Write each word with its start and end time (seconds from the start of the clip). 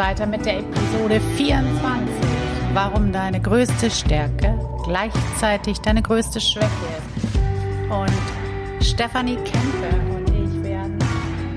weiter 0.00 0.24
mit 0.24 0.46
der 0.46 0.60
Episode 0.60 1.20
24. 1.36 2.08
Warum 2.72 3.12
deine 3.12 3.38
größte 3.38 3.90
Stärke 3.90 4.58
gleichzeitig 4.84 5.78
deine 5.80 6.00
größte 6.00 6.40
Schwäche 6.40 6.66
ist. 6.66 7.36
Und 7.90 8.82
Stefanie 8.82 9.36
Kempe 9.36 9.90
und 10.16 10.30
ich 10.30 10.62
werden 10.62 10.96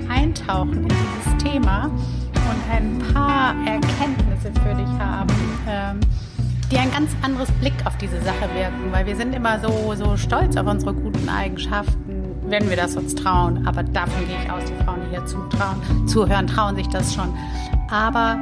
eintauchen 0.10 0.74
in 0.74 0.90
dieses 0.90 1.42
Thema 1.42 1.86
und 1.86 2.70
ein 2.70 3.00
paar 3.14 3.56
Erkenntnisse 3.66 4.52
für 4.62 4.76
dich 4.76 5.00
haben. 5.00 5.34
Ähm, 5.70 6.00
die 6.70 6.78
ein 6.78 6.92
ganz 6.92 7.12
anderes 7.22 7.50
Blick 7.62 7.76
auf 7.86 7.98
diese 7.98 8.20
Sache 8.24 8.50
wirken, 8.56 8.92
weil 8.92 9.06
wir 9.06 9.16
sind 9.16 9.34
immer 9.34 9.58
so, 9.60 9.94
so 9.96 10.18
stolz 10.18 10.58
auf 10.58 10.68
unsere 10.68 10.94
guten 10.94 11.30
Eigenschaften, 11.30 12.36
wenn 12.50 12.70
wir 12.70 12.76
das 12.76 12.98
uns 12.98 13.16
trauen. 13.16 13.66
Aber 13.66 13.84
davon 13.84 14.28
gehe 14.28 14.36
ich 14.44 14.52
aus, 14.52 14.64
die 14.66 14.84
Frauen, 14.84 15.00
die 15.06 15.12
hier 15.12 15.26
zutrauen, 15.26 16.08
zuhören, 16.08 16.48
trauen 16.48 16.76
sich 16.76 16.90
das 16.90 17.14
schon. 17.14 17.34
Aber 17.90 18.38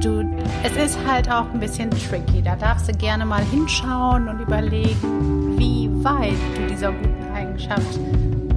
du, 0.00 0.24
es 0.62 0.76
ist 0.76 0.98
halt 1.06 1.30
auch 1.30 1.46
ein 1.52 1.60
bisschen 1.60 1.90
tricky. 1.90 2.42
Da 2.42 2.56
darfst 2.56 2.88
du 2.88 2.92
gerne 2.92 3.24
mal 3.24 3.42
hinschauen 3.42 4.28
und 4.28 4.40
überlegen, 4.40 5.58
wie 5.58 5.90
weit 6.04 6.36
du 6.56 6.66
dieser 6.68 6.92
guten 6.92 7.34
Eigenschaft 7.34 7.98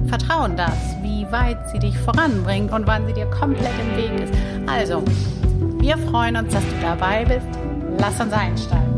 vertrauen 0.06 0.56
darfst, 0.56 1.02
wie 1.02 1.26
weit 1.30 1.58
sie 1.70 1.78
dich 1.78 1.96
voranbringt 1.98 2.72
und 2.72 2.86
wann 2.86 3.06
sie 3.06 3.12
dir 3.12 3.26
komplett 3.26 3.72
im 3.80 3.96
Weg 3.96 4.20
ist. 4.20 4.34
Also, 4.66 5.02
wir 5.78 5.96
freuen 5.98 6.36
uns, 6.36 6.52
dass 6.52 6.64
du 6.64 6.80
dabei 6.80 7.24
bist. 7.24 7.48
Lass 7.98 8.20
uns 8.20 8.32
einsteigen. 8.32 8.89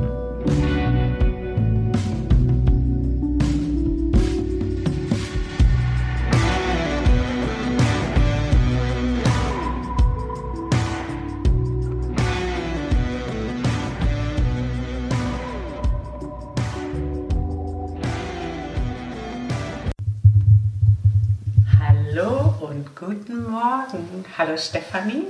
Hallo 24.38 24.56
Stefanie. 24.56 25.26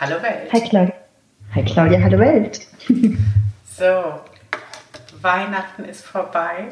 Hallo 0.00 0.22
Welt. 0.22 0.52
Hi 0.52 0.60
Claudia. 0.60 0.94
Hi 1.56 1.64
Claudia, 1.64 2.00
hallo 2.00 2.18
Welt. 2.20 2.60
so, 3.76 4.20
Weihnachten 5.20 5.84
ist 5.84 6.04
vorbei. 6.04 6.68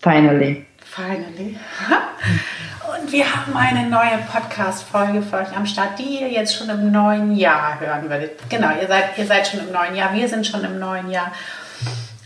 Finally. 0.00 0.64
Finally. 0.78 1.58
Und 3.02 3.10
wir 3.10 3.24
haben 3.34 3.56
eine 3.56 3.90
neue 3.90 4.18
Podcast-Folge 4.30 5.22
für 5.22 5.38
euch 5.38 5.56
am 5.56 5.66
Start, 5.66 5.98
die 5.98 6.20
ihr 6.20 6.30
jetzt 6.30 6.54
schon 6.54 6.68
im 6.68 6.92
neuen 6.92 7.34
Jahr 7.34 7.80
hören 7.80 8.08
werdet. 8.08 8.48
Genau, 8.48 8.70
ihr 8.80 8.86
seid, 8.86 9.18
ihr 9.18 9.26
seid 9.26 9.48
schon 9.48 9.66
im 9.66 9.72
neuen 9.72 9.96
Jahr, 9.96 10.14
wir 10.14 10.28
sind 10.28 10.46
schon 10.46 10.62
im 10.62 10.78
neuen 10.78 11.10
Jahr. 11.10 11.32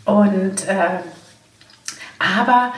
Und 0.04 0.68
äh, 0.68 1.00
aber 2.18 2.74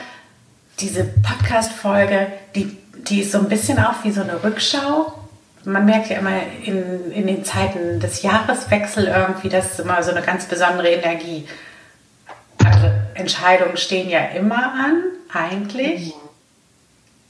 diese 0.78 1.02
Podcast-Folge, 1.02 2.28
die, 2.54 2.78
die 3.08 3.22
ist 3.22 3.32
so 3.32 3.38
ein 3.38 3.48
bisschen 3.48 3.80
auch 3.80 4.04
wie 4.04 4.12
so 4.12 4.22
eine 4.22 4.44
Rückschau 4.44 5.18
man 5.64 5.84
merkt 5.84 6.08
ja 6.10 6.18
immer 6.18 6.40
in, 6.64 7.12
in 7.12 7.26
den 7.26 7.44
Zeiten 7.44 8.00
des 8.00 8.22
Jahreswechsels 8.22 9.06
irgendwie, 9.06 9.48
das 9.48 9.72
ist 9.72 9.80
immer 9.80 10.02
so 10.02 10.10
eine 10.10 10.22
ganz 10.22 10.46
besondere 10.46 10.90
Energie. 10.90 11.46
Also 12.64 12.90
Entscheidungen 13.14 13.76
stehen 13.76 14.08
ja 14.08 14.20
immer 14.20 14.72
an, 14.72 15.02
eigentlich. 15.32 16.14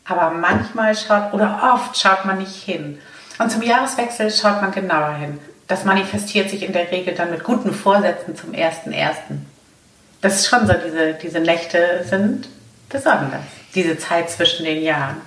Aber 0.04 0.31
manchmal 0.31 0.97
schaut 0.97 1.32
oder 1.32 1.75
oft 1.75 1.97
schaut 1.97 2.25
man 2.25 2.38
nicht 2.38 2.62
hin. 2.62 2.98
Und 3.38 3.50
zum 3.50 3.62
Jahreswechsel 3.62 4.31
schaut 4.31 4.60
man 4.60 4.72
genauer 4.72 5.14
hin. 5.14 5.38
Das 5.69 5.84
manifestiert 5.84 6.50
sich 6.50 6.64
in 6.64 6.72
der 6.72 6.91
Regel 6.91 7.14
dann 7.14 7.31
mit 7.31 7.44
guten 7.44 7.72
Vorsätzen 7.72 8.37
zum 8.37 8.53
1.1. 8.53 9.14
Das 10.20 10.37
ist 10.37 10.49
schon 10.49 10.66
so, 10.66 10.75
diese, 10.75 11.14
diese 11.14 11.41
Nächte 11.41 12.04
sind 12.09 12.49
besonders. 12.88 13.43
Diese 13.75 13.99
Zeit 13.99 14.31
zwischen 14.31 14.64
den 14.64 14.82
Jahren. 14.82 15.20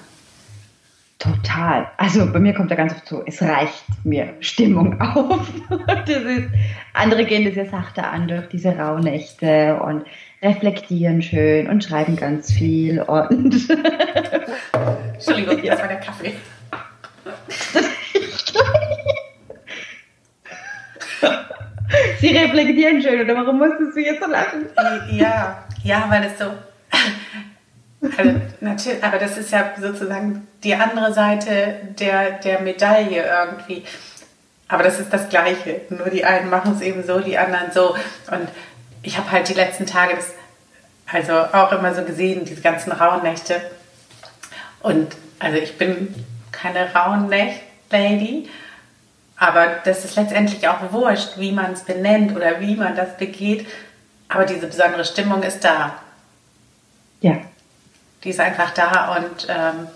Total. 1.20 1.88
Also 1.98 2.32
bei 2.32 2.40
mir 2.40 2.54
kommt 2.54 2.72
da 2.72 2.76
ganz 2.76 2.94
oft 2.94 3.08
so, 3.08 3.24
es 3.26 3.42
reicht 3.42 3.84
mir 4.04 4.34
Stimmung 4.42 5.00
auf. 5.16 5.48
Ist, 6.08 6.50
andere 6.94 7.26
gehen 7.26 7.46
das 7.46 7.56
ja 7.56 7.66
sachter 7.66 8.12
an 8.12 8.28
durch 8.28 8.48
diese 8.50 8.78
Rauhnächte 8.78 9.80
und 9.82 10.06
reflektieren 10.42 11.22
schön 11.22 11.70
und 11.70 11.82
schreiben 11.84 12.18
ganz 12.18 12.52
viel 12.52 13.02
und. 13.02 13.70
Entschuldigung, 15.14 15.64
das 15.64 15.80
war 15.80 15.88
der 15.88 16.02
Kaffee. 16.02 16.34
Sie 22.20 22.28
reflektieren 22.28 23.02
schön, 23.02 23.22
oder 23.22 23.36
warum 23.36 23.60
musstest 23.60 23.96
du 23.96 24.02
jetzt 24.02 24.22
so 24.22 24.30
lachen? 24.30 24.66
Ja, 25.12 25.64
ja, 25.84 26.06
weil 26.10 26.26
es 26.26 26.38
so 26.38 26.52
also, 28.18 28.42
natürlich, 28.62 29.04
aber 29.04 29.18
das 29.18 29.38
ist 29.38 29.52
ja 29.52 29.72
sozusagen 29.80 30.48
die 30.64 30.76
andere 30.76 31.14
Seite 31.14 31.76
der, 32.00 32.32
der 32.32 32.62
Medaille 32.62 33.24
irgendwie. 33.24 33.84
Aber 34.68 34.84
das 34.84 35.00
ist 35.00 35.14
das 35.14 35.30
Gleiche. 35.30 35.82
Nur 35.90 36.10
die 36.10 36.26
einen 36.26 36.50
machen 36.50 36.74
es 36.74 36.82
eben 36.82 37.04
so, 37.04 37.20
die 37.20 37.38
anderen 37.38 37.72
so. 37.72 37.96
Und 38.32 38.50
ich 39.04 39.18
habe 39.18 39.32
halt 39.32 39.48
die 39.48 39.54
letzten 39.54 39.86
Tage 39.86 40.16
das 40.16 40.34
also 41.08 41.34
auch 41.34 41.72
immer 41.72 41.94
so 41.94 42.04
gesehen, 42.04 42.46
diese 42.46 42.62
ganzen 42.62 42.92
Rauhnächte. 42.92 43.62
Und 44.82 45.16
also 45.40 45.58
ich 45.58 45.78
bin 45.78 46.14
keine 46.52 46.94
Rauhnächt-Lady, 46.94 48.50
aber 49.38 49.68
das 49.84 50.06
ist 50.06 50.16
letztendlich 50.16 50.68
auch 50.68 50.92
wurscht, 50.92 51.38
wie 51.38 51.52
man 51.52 51.74
es 51.74 51.82
benennt 51.82 52.36
oder 52.36 52.60
wie 52.62 52.76
man 52.76 52.96
das 52.96 53.18
begeht. 53.18 53.68
Aber 54.30 54.46
diese 54.46 54.68
besondere 54.68 55.06
Stimmung 55.06 55.44
ist 55.44 55.64
da. 55.64 55.96
Ja. 57.22 57.38
Die 58.26 58.32
ist 58.32 58.40
einfach 58.40 58.72
da 58.72 59.16
und 59.16 59.48
ähm, 59.48 59.88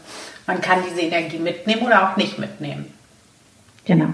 man 0.47 0.61
kann 0.61 0.79
diese 0.87 1.01
Energie 1.01 1.39
mitnehmen 1.39 1.81
oder 1.81 2.09
auch 2.09 2.17
nicht 2.17 2.39
mitnehmen. 2.39 2.93
Genau. 3.85 4.13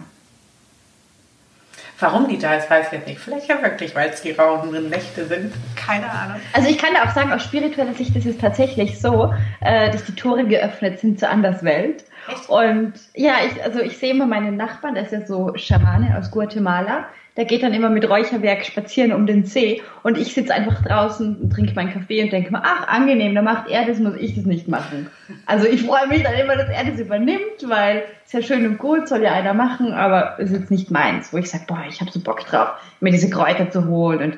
Warum 2.00 2.28
die 2.28 2.38
da 2.38 2.56
ist, 2.56 2.70
weiß 2.70 2.88
ich 2.88 2.92
jetzt 2.94 3.08
nicht. 3.08 3.20
Vielleicht 3.20 3.48
ja 3.48 3.62
wirklich, 3.62 3.96
weil 3.96 4.10
es 4.10 4.22
die 4.22 4.32
rauchenden 4.32 4.90
Nächte 4.90 5.28
sind. 5.28 5.54
Keine 5.78 6.10
Ahnung. 6.10 6.42
Also 6.52 6.68
ich 6.68 6.78
kann 6.78 6.94
da 6.94 7.04
auch 7.04 7.14
sagen, 7.14 7.32
aus 7.32 7.44
spiritueller 7.44 7.94
Sicht 7.94 8.16
ist 8.16 8.26
es 8.26 8.38
tatsächlich 8.38 9.00
so, 9.00 9.34
äh, 9.62 9.92
dass 9.92 10.04
die 10.04 10.16
Tore 10.16 10.46
geöffnet 10.46 11.00
sind 11.00 11.20
zur 11.20 11.30
Anderswelt. 11.30 12.04
Echt? 12.28 12.50
Und 12.50 12.94
ja, 13.14 13.36
ich, 13.46 13.64
also 13.64 13.80
ich 13.80 13.98
sehe 13.98 14.12
immer 14.12 14.26
meinen 14.26 14.58
Nachbarn, 14.58 14.96
der 14.96 15.04
ist 15.04 15.14
ja 15.14 15.26
so 15.26 15.56
Schamane 15.56 16.18
aus 16.18 16.32
Guatemala, 16.32 17.06
der 17.38 17.46
geht 17.46 17.64
dann 17.64 17.74
immer 17.74 17.90
mit 17.90 18.10
Räucherwerk 18.10 18.66
spazieren 18.66 19.12
um 19.12 19.26
den 19.26 19.46
See 19.46 19.82
und 20.04 20.18
ich 20.18 20.34
sitze 20.34 20.54
einfach 20.54 20.82
draußen 20.84 21.36
und 21.36 21.50
trinke 21.52 21.74
meinen 21.74 21.92
Kaffee 21.92 22.24
und 22.24 22.32
denke 22.32 22.52
mir, 22.52 22.62
ach, 22.64 22.88
angenehm, 22.88 23.36
da 23.36 23.42
macht 23.42 23.70
er 23.70 23.86
das, 23.86 24.00
muss 24.00 24.16
ich 24.20 24.36
das 24.36 24.46
nicht 24.46 24.68
machen. 24.68 25.08
Also 25.46 25.68
ich 25.68 25.84
freue 25.84 26.08
mich 26.08 26.24
dann 26.24 26.36
immer, 26.36 26.56
dass 26.56 26.70
er 26.70 26.86
das 26.86 27.00
übernimmt, 27.00 27.68
weil 27.68 28.04
es 28.26 28.32
ja 28.32 28.42
schön 28.42 28.66
und 28.66 28.78
gut, 28.78 29.08
soll 29.08 29.24
ja 29.24 29.34
einer 29.34 29.54
machen, 29.54 29.92
aber 29.92 30.36
es 30.40 30.52
ist 30.52 30.60
jetzt 30.60 30.72
nicht 30.72 30.92
meins, 30.92 31.34
wo 31.34 31.38
ich 31.38 31.50
sage, 31.50 31.66
boah, 31.68 31.84
ich 31.90 32.00
habe 32.00 32.12
so 32.12 32.22
Bock 32.22 32.46
drauf, 32.46 32.70
mir 33.02 33.12
diese 33.12 33.30
Kräuter 33.30 33.70
zu 33.70 33.86
holen 33.88 34.22
und 34.22 34.38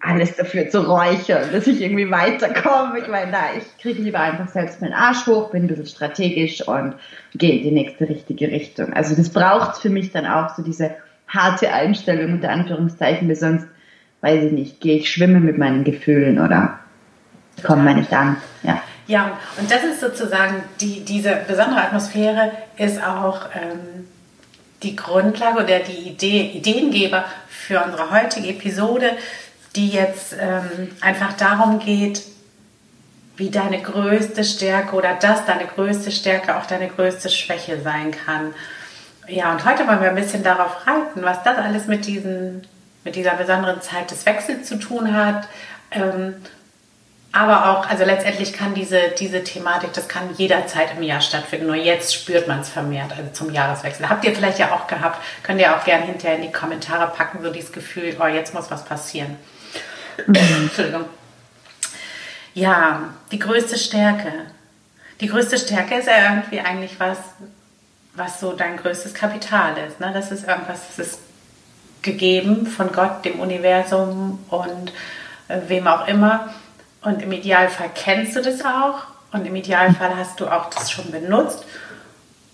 alles 0.00 0.36
dafür 0.36 0.68
zu 0.68 0.86
räuchern, 0.86 1.48
dass 1.52 1.66
ich 1.66 1.80
irgendwie 1.80 2.10
weiterkomme. 2.10 2.98
Ich 3.00 3.08
meine, 3.08 3.32
na, 3.32 3.58
ich 3.58 3.82
kriege 3.82 4.02
lieber 4.02 4.20
einfach 4.20 4.48
selbst 4.48 4.80
meinen 4.80 4.92
Arsch 4.92 5.26
hoch, 5.26 5.50
bin 5.50 5.64
ein 5.64 5.68
bisschen 5.68 5.86
strategisch 5.86 6.66
und 6.68 6.94
gehe 7.34 7.56
in 7.56 7.62
die 7.64 7.70
nächste 7.72 8.08
richtige 8.08 8.48
Richtung. 8.48 8.92
Also 8.92 9.16
das 9.16 9.30
braucht 9.30 9.78
für 9.78 9.90
mich 9.90 10.12
dann 10.12 10.26
auch 10.26 10.54
so 10.54 10.62
diese 10.62 10.94
harte 11.28 11.72
Einstellung 11.72 12.34
unter 12.34 12.50
Anführungszeichen, 12.50 13.28
weil 13.28 13.36
sonst, 13.36 13.66
weiß 14.20 14.44
ich 14.44 14.52
nicht, 14.52 14.80
gehe 14.80 14.98
ich 14.98 15.10
schwimmen 15.10 15.44
mit 15.44 15.58
meinen 15.58 15.84
Gefühlen 15.84 16.40
oder 16.40 16.78
kommen 17.62 17.84
wir 17.84 17.94
nicht 17.94 18.12
an. 18.12 18.36
Ja. 18.62 18.82
Ja, 19.08 19.38
und 19.56 19.70
das 19.70 19.84
ist 19.84 20.00
sozusagen, 20.00 20.62
die, 20.80 21.04
diese 21.04 21.36
besondere 21.46 21.82
Atmosphäre 21.82 22.50
ist 22.76 23.00
auch 23.00 23.42
ähm, 23.54 24.08
die 24.82 24.96
Grundlage 24.96 25.62
oder 25.62 25.78
die 25.78 26.08
Idee, 26.08 26.50
Ideengeber 26.54 27.24
für 27.48 27.82
unsere 27.84 28.10
heutige 28.10 28.48
Episode, 28.48 29.12
die 29.76 29.90
jetzt 29.90 30.34
ähm, 30.40 30.88
einfach 31.00 31.34
darum 31.34 31.78
geht, 31.78 32.22
wie 33.36 33.50
deine 33.50 33.80
größte 33.80 34.42
Stärke 34.42 34.96
oder 34.96 35.14
dass 35.14 35.44
deine 35.44 35.66
größte 35.66 36.10
Stärke 36.10 36.56
auch 36.56 36.66
deine 36.66 36.88
größte 36.88 37.28
Schwäche 37.28 37.80
sein 37.80 38.10
kann. 38.10 38.54
Ja, 39.28 39.52
und 39.52 39.64
heute 39.64 39.86
wollen 39.86 40.00
wir 40.00 40.10
ein 40.10 40.14
bisschen 40.14 40.42
darauf 40.42 40.86
reiten, 40.86 41.22
was 41.22 41.42
das 41.42 41.58
alles 41.58 41.86
mit, 41.86 42.06
diesen, 42.06 42.66
mit 43.04 43.16
dieser 43.16 43.34
besonderen 43.34 43.80
Zeit 43.82 44.10
des 44.10 44.24
Wechsels 44.24 44.68
zu 44.68 44.78
tun 44.78 45.16
hat. 45.16 45.48
Ähm, 45.90 46.36
aber 47.32 47.70
auch, 47.70 47.90
also 47.90 48.04
letztendlich 48.04 48.52
kann 48.52 48.72
diese, 48.72 49.10
diese 49.18 49.44
Thematik, 49.44 49.92
das 49.92 50.08
kann 50.08 50.34
jederzeit 50.36 50.96
im 50.96 51.02
Jahr 51.02 51.20
stattfinden. 51.20 51.66
Nur 51.66 51.74
jetzt 51.74 52.14
spürt 52.14 52.48
man 52.48 52.60
es 52.60 52.68
vermehrt, 52.68 53.12
also 53.12 53.30
zum 53.32 53.52
Jahreswechsel. 53.52 54.08
Habt 54.08 54.24
ihr 54.24 54.34
vielleicht 54.34 54.58
ja 54.58 54.72
auch 54.72 54.86
gehabt, 54.86 55.20
könnt 55.42 55.60
ihr 55.60 55.76
auch 55.76 55.84
gerne 55.84 56.06
hinterher 56.06 56.36
in 56.36 56.42
die 56.42 56.52
Kommentare 56.52 57.12
packen, 57.14 57.42
so 57.42 57.50
dieses 57.50 57.72
Gefühl, 57.72 58.16
oh, 58.18 58.26
jetzt 58.26 58.54
muss 58.54 58.70
was 58.70 58.84
passieren. 58.84 59.36
Entschuldigung. 60.26 61.04
Ja, 62.54 63.10
die 63.30 63.38
größte 63.38 63.76
Stärke. 63.76 64.32
Die 65.20 65.26
größte 65.26 65.58
Stärke 65.58 65.96
ist 65.96 66.06
ja 66.06 66.30
irgendwie 66.30 66.60
eigentlich 66.60 66.98
was, 66.98 67.18
was 68.16 68.40
so 68.40 68.52
dein 68.52 68.76
größtes 68.76 69.14
Kapital 69.14 69.76
ist. 69.86 70.00
Ne? 70.00 70.10
Das 70.12 70.32
ist 70.32 70.46
irgendwas, 70.46 70.80
das 70.96 71.06
ist 71.06 71.20
gegeben 72.02 72.66
von 72.66 72.92
Gott, 72.92 73.24
dem 73.24 73.40
Universum 73.40 74.38
und 74.48 74.92
äh, 75.48 75.60
wem 75.68 75.86
auch 75.86 76.06
immer. 76.08 76.50
Und 77.02 77.22
im 77.22 77.32
Idealfall 77.32 77.90
kennst 77.94 78.36
du 78.36 78.42
das 78.42 78.64
auch 78.64 79.06
und 79.32 79.46
im 79.46 79.54
Idealfall 79.54 80.16
hast 80.16 80.40
du 80.40 80.48
auch 80.48 80.70
das 80.70 80.90
schon 80.90 81.10
benutzt. 81.10 81.64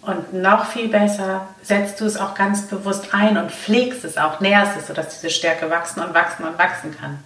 Und 0.03 0.35
noch 0.35 0.67
viel 0.67 0.89
besser 0.89 1.47
setzt 1.63 2.01
du 2.01 2.07
es 2.07 2.17
auch 2.17 2.35
ganz 2.35 2.67
bewusst 2.67 3.15
ein 3.15 3.39
und 3.39 3.53
pflegst 3.53 4.05
es 4.05 4.19
auch, 4.19 4.41
nährst 4.41 4.77
es, 4.77 4.89
sodass 4.89 5.21
diese 5.21 5.31
Stärke 5.31 5.71
wachsen 5.71 6.03
und 6.03 6.13
wachsen 6.13 6.45
und 6.45 6.59
wachsen 6.59 6.97
kann. 6.99 7.21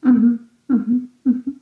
Mhm, 0.00 0.48
mhm, 0.68 1.10
mhm. 1.24 1.60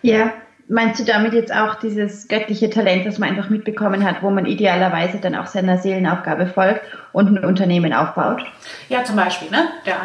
Ja, 0.00 0.32
meinst 0.68 1.00
du 1.00 1.04
damit 1.04 1.32
jetzt 1.34 1.52
auch 1.54 1.74
dieses 1.76 2.28
göttliche 2.28 2.70
Talent, 2.70 3.06
das 3.06 3.18
man 3.18 3.30
einfach 3.30 3.50
mitbekommen 3.50 4.04
hat, 4.04 4.22
wo 4.22 4.30
man 4.30 4.46
idealerweise 4.46 5.18
dann 5.18 5.34
auch 5.34 5.46
seiner 5.46 5.78
Seelenaufgabe 5.78 6.46
folgt 6.46 6.82
und 7.12 7.28
ein 7.28 7.44
Unternehmen 7.44 7.92
aufbaut? 7.92 8.42
Ja, 8.88 9.04
zum 9.04 9.16
Beispiel, 9.16 9.50
ne? 9.50 9.68
Der, 9.84 9.96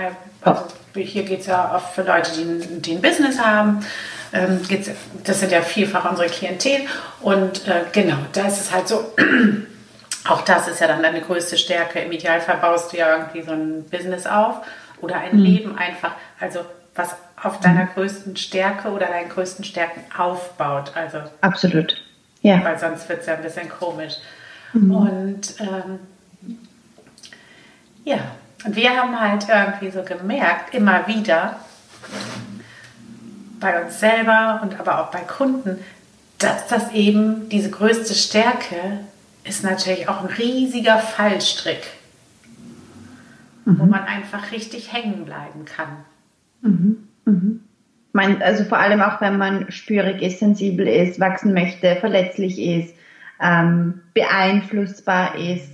also 0.41 0.63
hier 0.95 1.23
geht 1.23 1.41
es 1.41 1.47
ja 1.47 1.73
oft 1.75 1.94
für 1.94 2.03
Leute, 2.03 2.31
die, 2.35 2.81
die 2.81 2.91
ein 2.94 3.01
Business 3.01 3.39
haben 3.39 3.83
ähm, 4.31 4.61
das 5.23 5.39
sind 5.39 5.51
ja 5.51 5.61
vielfach 5.61 6.09
unsere 6.09 6.27
Klientel. 6.27 6.81
Und 7.21 7.67
äh, 7.67 7.83
genau, 7.91 8.17
da 8.33 8.47
ist 8.47 8.59
es 8.59 8.71
halt 8.71 8.88
so, 8.88 9.13
auch 10.27 10.41
das 10.41 10.67
ist 10.67 10.81
ja 10.81 10.88
dann 10.88 11.01
deine 11.01 11.21
größte 11.21 11.57
Stärke. 11.57 12.00
Im 12.00 12.11
Idealfall 12.11 12.57
baust 12.57 12.94
du 12.94 12.97
ja 12.97 13.17
irgendwie 13.17 13.41
so 13.41 13.51
ein 13.51 13.85
Business 13.85 14.27
auf 14.27 14.57
oder 15.01 15.17
ein 15.17 15.38
mhm. 15.38 15.44
Leben 15.44 15.77
einfach, 15.77 16.11
also 16.39 16.59
was 16.95 17.15
auf 17.41 17.59
deiner 17.59 17.86
größten 17.86 18.36
Stärke 18.36 18.89
oder 18.89 19.07
deinen 19.07 19.30
größten 19.30 19.63
Stärken 19.63 20.01
aufbaut. 20.18 20.91
Also, 20.95 21.19
Absolut. 21.41 22.01
Ja. 22.41 22.63
Weil 22.63 22.77
sonst 22.80 23.07
wird 23.09 23.21
es 23.21 23.27
ja 23.27 23.36
ein 23.36 23.41
bisschen 23.41 23.69
komisch. 23.69 24.15
Mhm. 24.74 24.95
Und 24.95 25.56
ähm, 25.59 26.00
ja, 28.03 28.19
und 28.65 28.75
wir 28.75 28.89
haben 28.95 29.19
halt 29.19 29.47
irgendwie 29.47 29.91
so 29.91 30.03
gemerkt, 30.03 30.74
immer 30.74 31.07
wieder, 31.07 31.59
bei 33.59 33.83
uns 33.83 34.00
selber 34.00 34.59
und 34.63 34.80
aber 34.80 35.01
auch 35.01 35.12
bei 35.12 35.19
Kunden, 35.19 35.83
dass 36.38 36.68
das 36.68 36.92
eben 36.92 37.50
diese 37.50 37.69
größte 37.69 38.15
Stärke 38.15 39.01
ist 39.44 39.63
natürlich 39.63 40.07
auch 40.07 40.21
ein 40.21 40.27
riesiger 40.27 41.00
Fallstrick, 41.00 41.85
mhm. 43.65 43.80
wo 43.80 43.85
man 43.85 44.03
einfach 44.06 44.51
richtig 44.51 44.94
hängen 44.94 45.25
bleiben 45.25 45.65
kann. 45.65 46.06
Mhm. 46.62 47.08
Mhm. 47.30 47.62
Man, 48.12 48.42
also 48.42 48.64
vor 48.64 48.80
allem 48.80 49.02
auch, 49.02 49.22
wenn 49.22 49.38
man 49.38 49.72
spürig 49.72 50.22
ist, 50.22 50.40
sensibel 50.40 50.88
ist, 50.88 51.20
wachsen 51.20 51.54
möchte, 51.54 51.96
verletzlich 51.98 52.60
ist, 52.60 52.94
ähm, 53.42 54.02
beeinflussbar 54.14 55.38
ist, 55.38 55.70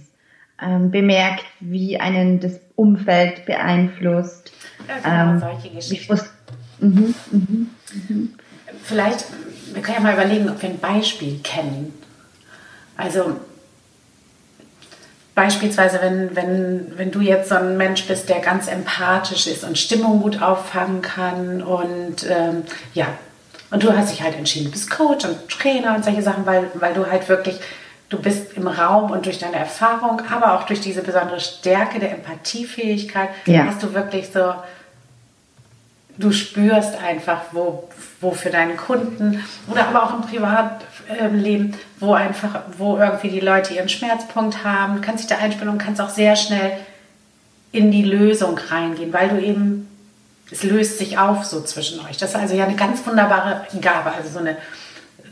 ähm, 0.62 0.92
bemerkt, 0.92 1.46
wie 1.60 1.98
einen 1.98 2.40
das 2.40 2.60
Umfeld 2.76 3.46
beeinflusst. 3.46 4.52
Ja, 4.88 4.98
genau, 4.98 5.34
ähm, 5.34 5.40
solche 5.40 5.76
Geschichten. 5.76 6.20
Mhm, 6.80 7.16
mhm, 7.32 7.70
mhm. 8.10 8.34
Vielleicht, 8.84 9.26
wir 9.74 9.82
können 9.82 9.98
ja 9.98 10.04
mal 10.04 10.14
überlegen, 10.14 10.50
ob 10.50 10.62
wir 10.62 10.70
ein 10.70 10.80
Beispiel 10.80 11.40
kennen. 11.42 11.94
Also 12.98 13.40
beispielsweise, 15.36 16.00
wenn, 16.02 16.36
wenn, 16.36 16.98
wenn 16.98 17.12
du 17.12 17.20
jetzt 17.20 17.50
so 17.50 17.56
ein 17.56 17.78
Mensch 17.78 18.08
bist, 18.08 18.30
der 18.30 18.40
ganz 18.40 18.68
empathisch 18.68 19.48
ist 19.48 19.66
und 19.66 19.78
Stimmung 19.78 20.22
gut 20.22 20.42
auffangen 20.42 21.02
kann 21.02 21.62
und 21.62 22.26
ähm, 22.28 22.64
ja, 22.94 23.08
und 23.70 23.84
du 23.84 23.96
hast 23.96 24.12
dich 24.12 24.24
halt 24.24 24.38
entschieden, 24.38 24.66
du 24.66 24.72
bist 24.72 24.90
Coach 24.90 25.26
und 25.26 25.50
Trainer 25.50 25.96
und 25.96 26.06
solche 26.06 26.22
Sachen, 26.22 26.46
weil, 26.46 26.70
weil 26.76 26.94
du 26.94 27.12
halt 27.12 27.28
wirklich, 27.28 27.60
du 28.08 28.18
bist 28.18 28.54
im 28.54 28.68
Raum 28.68 29.12
und 29.12 29.26
durch 29.26 29.38
deine 29.38 29.58
Erfahrung, 29.58 30.22
aber 30.32 30.54
auch 30.54 30.64
durch 30.64 30.80
diese 30.80 31.02
besondere 31.02 31.42
Stärke 31.42 32.00
der 32.00 32.12
Empathiefähigkeit, 32.12 33.30
ja. 33.46 33.66
hast 33.66 33.84
du 33.84 33.94
wirklich 33.94 34.30
so 34.32 34.54
du 36.18 36.32
spürst 36.32 36.96
einfach, 36.96 37.42
wo, 37.52 37.88
wo 38.22 38.32
für 38.32 38.50
deinen 38.50 38.78
Kunden 38.78 39.44
oder 39.68 39.88
aber 39.88 40.04
auch 40.04 40.14
im 40.16 40.22
Privatleben, 40.22 41.74
wo 42.00 42.14
einfach, 42.14 42.62
wo 42.78 42.98
irgendwie 42.98 43.30
die 43.30 43.40
Leute 43.40 43.74
ihren 43.74 43.90
Schmerzpunkt 43.90 44.64
haben, 44.64 45.02
kannst 45.02 45.24
dich 45.24 45.30
da 45.30 45.44
einspielen 45.44 45.70
und 45.70 45.78
kannst 45.78 46.02
auch 46.02 46.10
sehr 46.10 46.36
schnell 46.36 46.78
in 47.72 47.92
die 47.92 48.04
Lösung 48.04 48.58
reingehen, 48.58 49.12
weil 49.12 49.30
du 49.30 49.42
eben, 49.42 49.90
es 50.50 50.64
löst 50.64 50.98
sich 50.98 51.18
auf 51.18 51.44
so 51.44 51.62
zwischen 51.62 52.00
euch. 52.06 52.18
Das 52.18 52.30
ist 52.30 52.36
also 52.36 52.56
ja 52.56 52.66
eine 52.66 52.76
ganz 52.76 53.06
wunderbare 53.06 53.66
Gabe, 53.82 54.14
also 54.14 54.30
so 54.30 54.40
eine, 54.40 54.58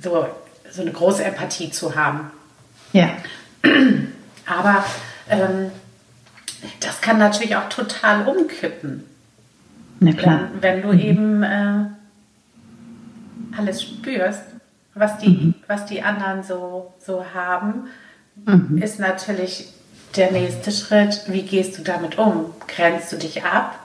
so, 0.01 0.27
so 0.69 0.81
eine 0.81 0.91
große 0.91 1.23
Empathie 1.23 1.71
zu 1.71 1.95
haben. 1.95 2.31
Ja. 2.91 3.09
Aber 4.45 4.83
ähm, 5.29 5.71
das 6.81 6.99
kann 6.99 7.17
natürlich 7.17 7.55
auch 7.55 7.69
total 7.69 8.27
umkippen. 8.27 9.05
Na 10.03 10.13
klar. 10.13 10.49
Wenn, 10.59 10.61
wenn 10.61 10.81
du 10.81 10.93
mhm. 10.93 10.99
eben 10.99 11.43
äh, 11.43 11.85
alles 13.57 13.81
spürst, 13.83 14.43
was 14.93 15.17
die, 15.19 15.29
mhm. 15.29 15.53
was 15.67 15.85
die 15.85 16.01
anderen 16.01 16.43
so, 16.43 16.93
so 16.99 17.25
haben, 17.33 17.87
mhm. 18.45 18.77
ist 18.81 18.99
natürlich 18.99 19.69
der 20.15 20.31
nächste 20.31 20.71
Schritt, 20.71 21.21
wie 21.27 21.41
gehst 21.41 21.77
du 21.77 21.81
damit 21.81 22.17
um? 22.17 22.45
Grenzt 22.67 23.11
du 23.11 23.17
dich 23.17 23.43
ab? 23.43 23.79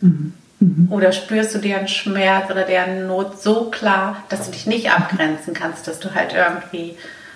Mhm. 0.00 0.32
mhm. 0.60 0.88
Oder 0.90 1.12
spürst 1.12 1.54
du 1.54 1.58
deren 1.58 1.88
Schmerz 1.88 2.50
oder 2.50 2.64
deren 2.64 3.06
Not 3.06 3.42
so 3.42 3.70
klar, 3.70 4.22
dass 4.28 4.46
du 4.46 4.52
dich 4.52 4.66
nicht 4.66 4.90
abgrenzen 4.90 5.52
kannst, 5.52 5.88
dass 5.88 5.98
du 5.98 6.14
halt 6.14 6.32
irgendwie 6.32 6.94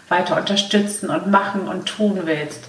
weiter 0.09 0.37
unterstützen 0.38 1.11
und 1.11 1.30
machen 1.30 1.62
und 1.68 1.87
tun 1.87 2.21
willst? 2.25 2.68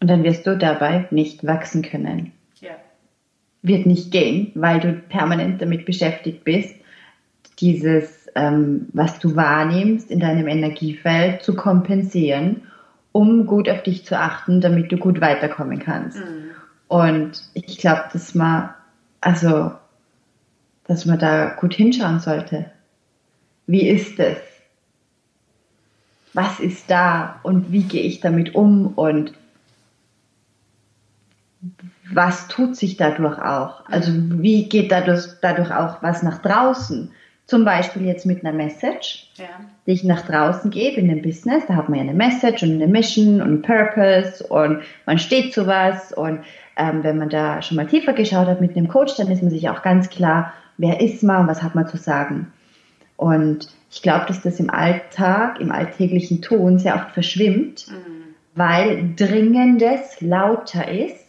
Und 0.00 0.08
dann 0.08 0.24
wirst 0.24 0.46
du 0.46 0.56
dabei 0.56 1.06
nicht 1.10 1.44
wachsen 1.46 1.82
können 1.82 2.32
wird 3.62 3.86
nicht 3.86 4.10
gehen, 4.10 4.50
weil 4.54 4.80
du 4.80 4.92
permanent 4.92 5.62
damit 5.62 5.86
beschäftigt 5.86 6.44
bist, 6.44 6.74
dieses, 7.60 8.26
ähm, 8.34 8.88
was 8.92 9.18
du 9.20 9.36
wahrnimmst 9.36 10.10
in 10.10 10.20
deinem 10.20 10.48
Energiefeld 10.48 11.42
zu 11.42 11.54
kompensieren, 11.54 12.62
um 13.12 13.46
gut 13.46 13.68
auf 13.68 13.82
dich 13.82 14.04
zu 14.04 14.18
achten, 14.18 14.60
damit 14.60 14.90
du 14.90 14.96
gut 14.96 15.20
weiterkommen 15.20 15.78
kannst. 15.78 16.18
Mhm. 16.18 16.50
Und 16.88 17.42
ich 17.54 17.78
glaube, 17.78 18.04
dass 18.12 18.34
man, 18.34 18.70
also, 19.20 19.72
dass 20.84 21.06
man 21.06 21.18
da 21.18 21.50
gut 21.50 21.74
hinschauen 21.74 22.18
sollte. 22.18 22.70
Wie 23.66 23.88
ist 23.88 24.18
es? 24.18 24.38
Was 26.34 26.58
ist 26.58 26.90
da 26.90 27.40
und 27.42 27.70
wie 27.70 27.84
gehe 27.84 28.02
ich 28.02 28.20
damit 28.20 28.54
um 28.54 28.88
und 28.88 29.34
was 32.14 32.48
tut 32.48 32.76
sich 32.76 32.96
dadurch 32.96 33.38
auch? 33.38 33.88
Also 33.88 34.12
wie 34.14 34.68
geht 34.68 34.92
dadurch, 34.92 35.24
dadurch 35.40 35.70
auch 35.70 36.02
was 36.02 36.22
nach 36.22 36.38
draußen? 36.38 37.10
Zum 37.46 37.64
Beispiel 37.64 38.06
jetzt 38.06 38.24
mit 38.24 38.44
einer 38.44 38.56
Message, 38.56 39.30
ja. 39.36 39.44
die 39.86 39.92
ich 39.92 40.04
nach 40.04 40.22
draußen 40.22 40.70
gebe 40.70 41.00
in 41.00 41.08
dem 41.08 41.22
Business. 41.22 41.64
Da 41.66 41.74
hat 41.74 41.88
man 41.88 41.98
ja 41.98 42.04
eine 42.04 42.14
Message 42.14 42.62
und 42.62 42.74
eine 42.74 42.86
Mission 42.86 43.42
und 43.42 43.48
einen 43.48 43.62
Purpose 43.62 44.46
und 44.46 44.82
man 45.06 45.18
steht 45.18 45.52
zu 45.52 45.66
was. 45.66 46.12
Und 46.12 46.40
ähm, 46.76 47.02
wenn 47.02 47.18
man 47.18 47.28
da 47.28 47.60
schon 47.62 47.76
mal 47.76 47.86
tiefer 47.86 48.12
geschaut 48.12 48.46
hat 48.46 48.60
mit 48.60 48.76
einem 48.76 48.88
Coach, 48.88 49.16
dann 49.16 49.30
ist 49.30 49.42
man 49.42 49.50
sich 49.50 49.68
auch 49.68 49.82
ganz 49.82 50.08
klar, 50.08 50.52
wer 50.78 51.00
ist 51.00 51.22
man 51.22 51.42
und 51.42 51.48
was 51.48 51.62
hat 51.62 51.74
man 51.74 51.88
zu 51.88 51.96
sagen. 51.96 52.52
Und 53.16 53.68
ich 53.90 54.02
glaube, 54.02 54.24
dass 54.26 54.40
das 54.40 54.58
im 54.58 54.70
Alltag, 54.70 55.60
im 55.60 55.70
alltäglichen 55.70 56.42
Ton 56.42 56.78
sehr 56.78 56.94
oft 56.94 57.10
verschwimmt, 57.10 57.86
mhm. 57.88 58.34
weil 58.54 59.14
Dringendes 59.16 60.20
lauter 60.20 60.88
ist 60.88 61.21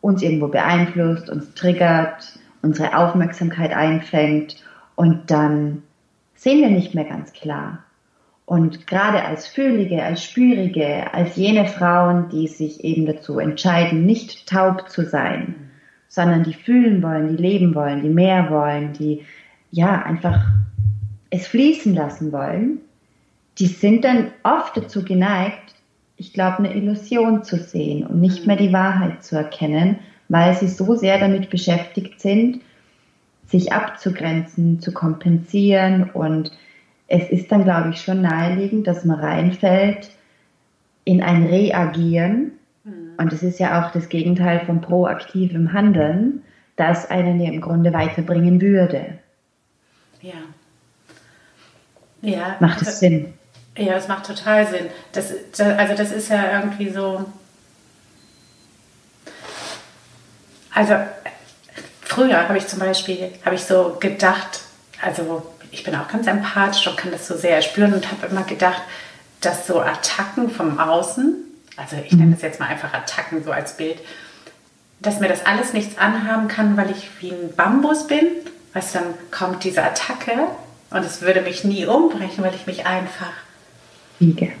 uns 0.00 0.22
irgendwo 0.22 0.48
beeinflusst, 0.48 1.28
uns 1.28 1.54
triggert, 1.54 2.38
unsere 2.62 2.96
Aufmerksamkeit 2.96 3.72
einfängt 3.72 4.62
und 4.96 5.30
dann 5.30 5.82
sehen 6.34 6.60
wir 6.60 6.70
nicht 6.70 6.94
mehr 6.94 7.04
ganz 7.04 7.32
klar. 7.32 7.84
Und 8.46 8.86
gerade 8.86 9.24
als 9.24 9.46
Fühlige, 9.46 10.02
als 10.02 10.24
Spürige, 10.24 11.14
als 11.14 11.36
jene 11.36 11.66
Frauen, 11.66 12.28
die 12.30 12.48
sich 12.48 12.82
eben 12.82 13.06
dazu 13.06 13.38
entscheiden, 13.38 14.04
nicht 14.04 14.48
taub 14.48 14.88
zu 14.90 15.04
sein, 15.04 15.70
sondern 16.08 16.42
die 16.42 16.54
fühlen 16.54 17.02
wollen, 17.02 17.36
die 17.36 17.40
leben 17.40 17.74
wollen, 17.74 18.02
die 18.02 18.08
mehr 18.08 18.50
wollen, 18.50 18.92
die 18.92 19.24
ja 19.70 20.02
einfach 20.02 20.44
es 21.30 21.46
fließen 21.46 21.94
lassen 21.94 22.32
wollen, 22.32 22.80
die 23.58 23.68
sind 23.68 24.04
dann 24.04 24.32
oft 24.42 24.76
dazu 24.76 25.04
geneigt, 25.04 25.74
ich 26.20 26.34
glaube, 26.34 26.58
eine 26.58 26.74
Illusion 26.74 27.44
zu 27.44 27.56
sehen 27.56 28.06
und 28.06 28.20
nicht 28.20 28.46
mehr 28.46 28.56
die 28.56 28.74
Wahrheit 28.74 29.24
zu 29.24 29.36
erkennen, 29.36 29.98
weil 30.28 30.54
sie 30.54 30.68
so 30.68 30.94
sehr 30.94 31.18
damit 31.18 31.48
beschäftigt 31.48 32.20
sind, 32.20 32.60
sich 33.46 33.72
abzugrenzen, 33.72 34.80
zu 34.80 34.92
kompensieren 34.92 36.10
und 36.10 36.52
es 37.08 37.30
ist 37.30 37.50
dann, 37.50 37.64
glaube 37.64 37.90
ich, 37.90 38.02
schon 38.02 38.20
naheliegend, 38.20 38.86
dass 38.86 39.04
man 39.06 39.18
reinfällt 39.18 40.10
in 41.04 41.22
ein 41.22 41.46
Reagieren. 41.46 42.52
Mhm. 42.84 43.14
Und 43.16 43.32
es 43.32 43.42
ist 43.42 43.58
ja 43.58 43.82
auch 43.82 43.90
das 43.90 44.10
Gegenteil 44.10 44.60
von 44.66 44.82
proaktivem 44.82 45.72
Handeln, 45.72 46.42
das 46.76 47.10
einen 47.10 47.40
ja 47.40 47.50
im 47.50 47.62
Grunde 47.62 47.92
weiterbringen 47.94 48.60
würde. 48.60 49.18
Ja. 50.20 50.34
Ja. 52.20 52.56
Macht 52.60 52.82
es 52.82 52.88
also, 52.88 52.98
Sinn? 53.00 53.32
Ja, 53.76 53.94
es 53.94 54.08
macht 54.08 54.26
total 54.26 54.66
Sinn. 54.66 54.90
Das, 55.12 55.32
also 55.58 55.94
das 55.94 56.12
ist 56.12 56.28
ja 56.28 56.60
irgendwie 56.60 56.90
so. 56.90 57.24
Also 60.72 60.94
früher 62.02 62.48
habe 62.48 62.58
ich 62.58 62.66
zum 62.66 62.78
Beispiel, 62.78 63.32
habe 63.44 63.54
ich 63.54 63.64
so 63.64 63.96
gedacht, 64.00 64.60
also 65.00 65.42
ich 65.70 65.84
bin 65.84 65.94
auch 65.94 66.08
ganz 66.08 66.26
empathisch 66.26 66.86
und 66.86 66.96
kann 66.96 67.12
das 67.12 67.26
so 67.26 67.36
sehr 67.36 67.62
spüren 67.62 67.94
und 67.94 68.10
habe 68.10 68.26
immer 68.26 68.42
gedacht, 68.42 68.82
dass 69.40 69.66
so 69.66 69.80
Attacken 69.80 70.50
vom 70.50 70.78
Außen, 70.78 71.34
also 71.76 71.96
ich 72.04 72.12
nenne 72.12 72.32
das 72.32 72.42
jetzt 72.42 72.60
mal 72.60 72.66
einfach 72.66 72.92
Attacken 72.92 73.42
so 73.44 73.52
als 73.52 73.76
Bild, 73.76 73.98
dass 75.00 75.20
mir 75.20 75.28
das 75.28 75.46
alles 75.46 75.72
nichts 75.72 75.96
anhaben 75.96 76.48
kann, 76.48 76.76
weil 76.76 76.90
ich 76.90 77.08
wie 77.20 77.30
ein 77.30 77.54
Bambus 77.56 78.06
bin. 78.06 78.26
Weißt 78.74 78.94
du, 78.94 78.98
dann 78.98 79.14
kommt 79.30 79.64
diese 79.64 79.82
Attacke 79.82 80.32
und 80.90 81.04
es 81.04 81.22
würde 81.22 81.40
mich 81.40 81.64
nie 81.64 81.86
umbrechen, 81.86 82.44
weil 82.44 82.54
ich 82.54 82.66
mich 82.66 82.86
einfach 82.86 83.32
wiege. 84.20 84.52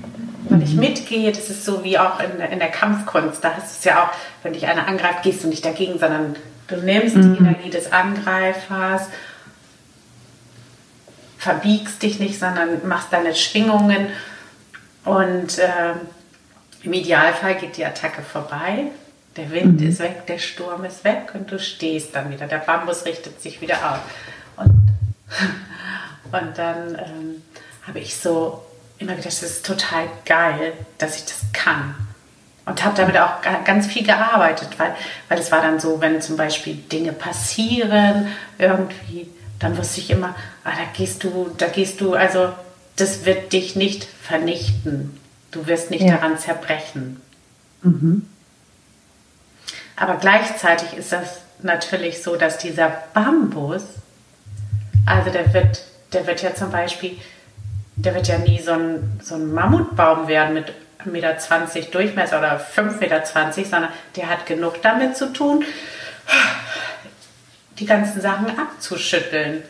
Weil 0.48 0.62
ich 0.62 0.74
mitgehe, 0.74 1.30
das 1.30 1.48
ist 1.50 1.64
so 1.64 1.84
wie 1.84 1.98
auch 1.98 2.18
in, 2.18 2.40
in 2.40 2.58
der 2.58 2.70
Kampfkunst. 2.70 3.44
Da 3.44 3.54
hast 3.54 3.76
du 3.76 3.78
es 3.78 3.84
ja 3.84 4.04
auch, 4.04 4.08
wenn 4.42 4.52
dich 4.52 4.66
einer 4.66 4.88
angreift, 4.88 5.22
gehst 5.22 5.44
du 5.44 5.48
nicht 5.48 5.64
dagegen, 5.64 5.98
sondern 5.98 6.34
du 6.66 6.76
nimmst 6.76 7.16
mhm. 7.16 7.34
die 7.34 7.38
Energie 7.40 7.70
des 7.70 7.92
Angreifers, 7.92 9.02
verbiegst 11.38 12.02
dich 12.02 12.18
nicht, 12.18 12.38
sondern 12.38 12.86
machst 12.88 13.12
deine 13.12 13.34
Schwingungen 13.34 14.08
und 15.04 15.58
äh, 15.58 15.94
im 16.82 16.92
Idealfall 16.92 17.56
geht 17.56 17.76
die 17.76 17.84
Attacke 17.84 18.22
vorbei. 18.22 18.90
Der 19.36 19.50
Wind 19.50 19.80
mhm. 19.80 19.88
ist 19.88 20.00
weg, 20.00 20.26
der 20.26 20.38
Sturm 20.38 20.84
ist 20.84 21.04
weg 21.04 21.32
und 21.34 21.50
du 21.50 21.58
stehst 21.58 22.14
dann 22.14 22.30
wieder. 22.30 22.46
Der 22.46 22.58
Bambus 22.58 23.04
richtet 23.04 23.40
sich 23.40 23.60
wieder 23.60 23.76
auf. 23.76 24.00
Und, 24.56 24.92
und 26.32 26.58
dann 26.58 26.94
ähm, 26.94 27.42
habe 27.86 28.00
ich 28.00 28.16
so 28.16 28.64
immer 29.00 29.12
gedacht, 29.12 29.26
das 29.26 29.42
ist 29.42 29.66
total 29.66 30.08
geil, 30.24 30.74
dass 30.98 31.16
ich 31.16 31.24
das 31.24 31.40
kann. 31.52 31.94
Und 32.66 32.84
habe 32.84 32.96
damit 32.96 33.16
auch 33.18 33.40
ganz 33.64 33.86
viel 33.86 34.04
gearbeitet, 34.04 34.68
weil, 34.78 34.94
weil 35.28 35.38
es 35.38 35.50
war 35.50 35.62
dann 35.62 35.80
so, 35.80 36.00
wenn 36.00 36.20
zum 36.20 36.36
Beispiel 36.36 36.74
Dinge 36.74 37.12
passieren, 37.12 38.28
irgendwie, 38.58 39.28
dann 39.58 39.76
wusste 39.76 40.00
ich 40.00 40.10
immer, 40.10 40.36
ah, 40.62 40.70
da 40.70 40.84
gehst 40.96 41.24
du, 41.24 41.50
da 41.56 41.66
gehst 41.66 42.00
du, 42.00 42.14
also 42.14 42.52
das 42.96 43.24
wird 43.24 43.52
dich 43.52 43.74
nicht 43.76 44.04
vernichten. 44.04 45.18
Du 45.50 45.66
wirst 45.66 45.90
nicht 45.90 46.04
ja. 46.04 46.16
daran 46.16 46.38
zerbrechen. 46.38 47.20
Mhm. 47.82 48.28
Aber 49.96 50.16
gleichzeitig 50.16 50.92
ist 50.92 51.12
das 51.12 51.40
natürlich 51.62 52.22
so, 52.22 52.36
dass 52.36 52.58
dieser 52.58 52.92
Bambus, 53.14 53.82
also 55.06 55.30
der 55.30 55.52
wird, 55.52 55.82
der 56.12 56.26
wird 56.26 56.42
ja 56.42 56.54
zum 56.54 56.70
Beispiel, 56.70 57.16
der 57.96 58.14
wird 58.14 58.28
ja 58.28 58.38
nie 58.38 58.60
so 58.60 58.72
ein, 58.72 59.20
so 59.22 59.34
ein 59.34 59.52
Mammutbaum 59.52 60.28
werden 60.28 60.54
mit 60.54 60.72
1,20 61.04 61.74
Meter 61.74 61.90
Durchmesser 61.90 62.38
oder 62.38 62.60
5,20 62.60 63.00
Meter, 63.00 63.24
sondern 63.64 63.88
der 64.16 64.28
hat 64.28 64.46
genug 64.46 64.82
damit 64.82 65.16
zu 65.16 65.32
tun, 65.32 65.64
die 67.78 67.86
ganzen 67.86 68.20
Sachen 68.20 68.58
abzuschütteln. 68.58 69.62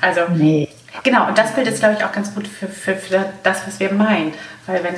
Also, 0.00 0.22
nee. 0.28 0.68
genau, 1.02 1.28
und 1.28 1.38
das 1.38 1.54
Bild 1.54 1.68
ist, 1.68 1.80
glaube 1.80 1.96
ich, 1.98 2.04
auch 2.04 2.12
ganz 2.12 2.34
gut 2.34 2.46
für, 2.48 2.68
für, 2.68 2.96
für 2.96 3.32
das, 3.42 3.66
was 3.66 3.78
wir 3.80 3.92
meinen. 3.92 4.34
Weil 4.66 4.82
wenn 4.84 4.94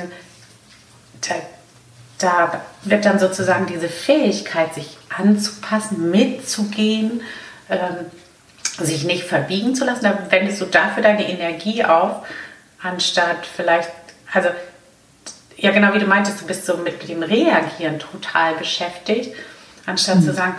da, 1.21 1.35
da 2.17 2.61
wird 2.83 3.05
dann 3.05 3.19
sozusagen 3.19 3.65
diese 3.67 3.89
Fähigkeit, 3.89 4.73
sich 4.73 4.97
anzupassen, 5.15 6.11
mitzugehen, 6.11 7.21
ähm, 7.69 8.05
sich 8.79 9.05
nicht 9.05 9.23
verbiegen 9.23 9.75
zu 9.75 9.85
lassen, 9.85 10.03
dann 10.03 10.31
wendest 10.31 10.61
du 10.61 10.65
dafür 10.65 11.03
deine 11.03 11.29
Energie 11.29 11.83
auf, 11.83 12.25
anstatt 12.81 13.45
vielleicht, 13.45 13.91
also 14.33 14.49
ja 15.57 15.71
genau 15.71 15.93
wie 15.93 15.99
du 15.99 16.07
meintest, 16.07 16.41
du 16.41 16.45
bist 16.45 16.65
so 16.65 16.77
mit 16.77 17.07
dem 17.07 17.23
Reagieren 17.23 17.99
total 17.99 18.55
beschäftigt, 18.55 19.33
anstatt 19.85 20.17
mhm. 20.17 20.23
zu 20.23 20.33
sagen, 20.33 20.55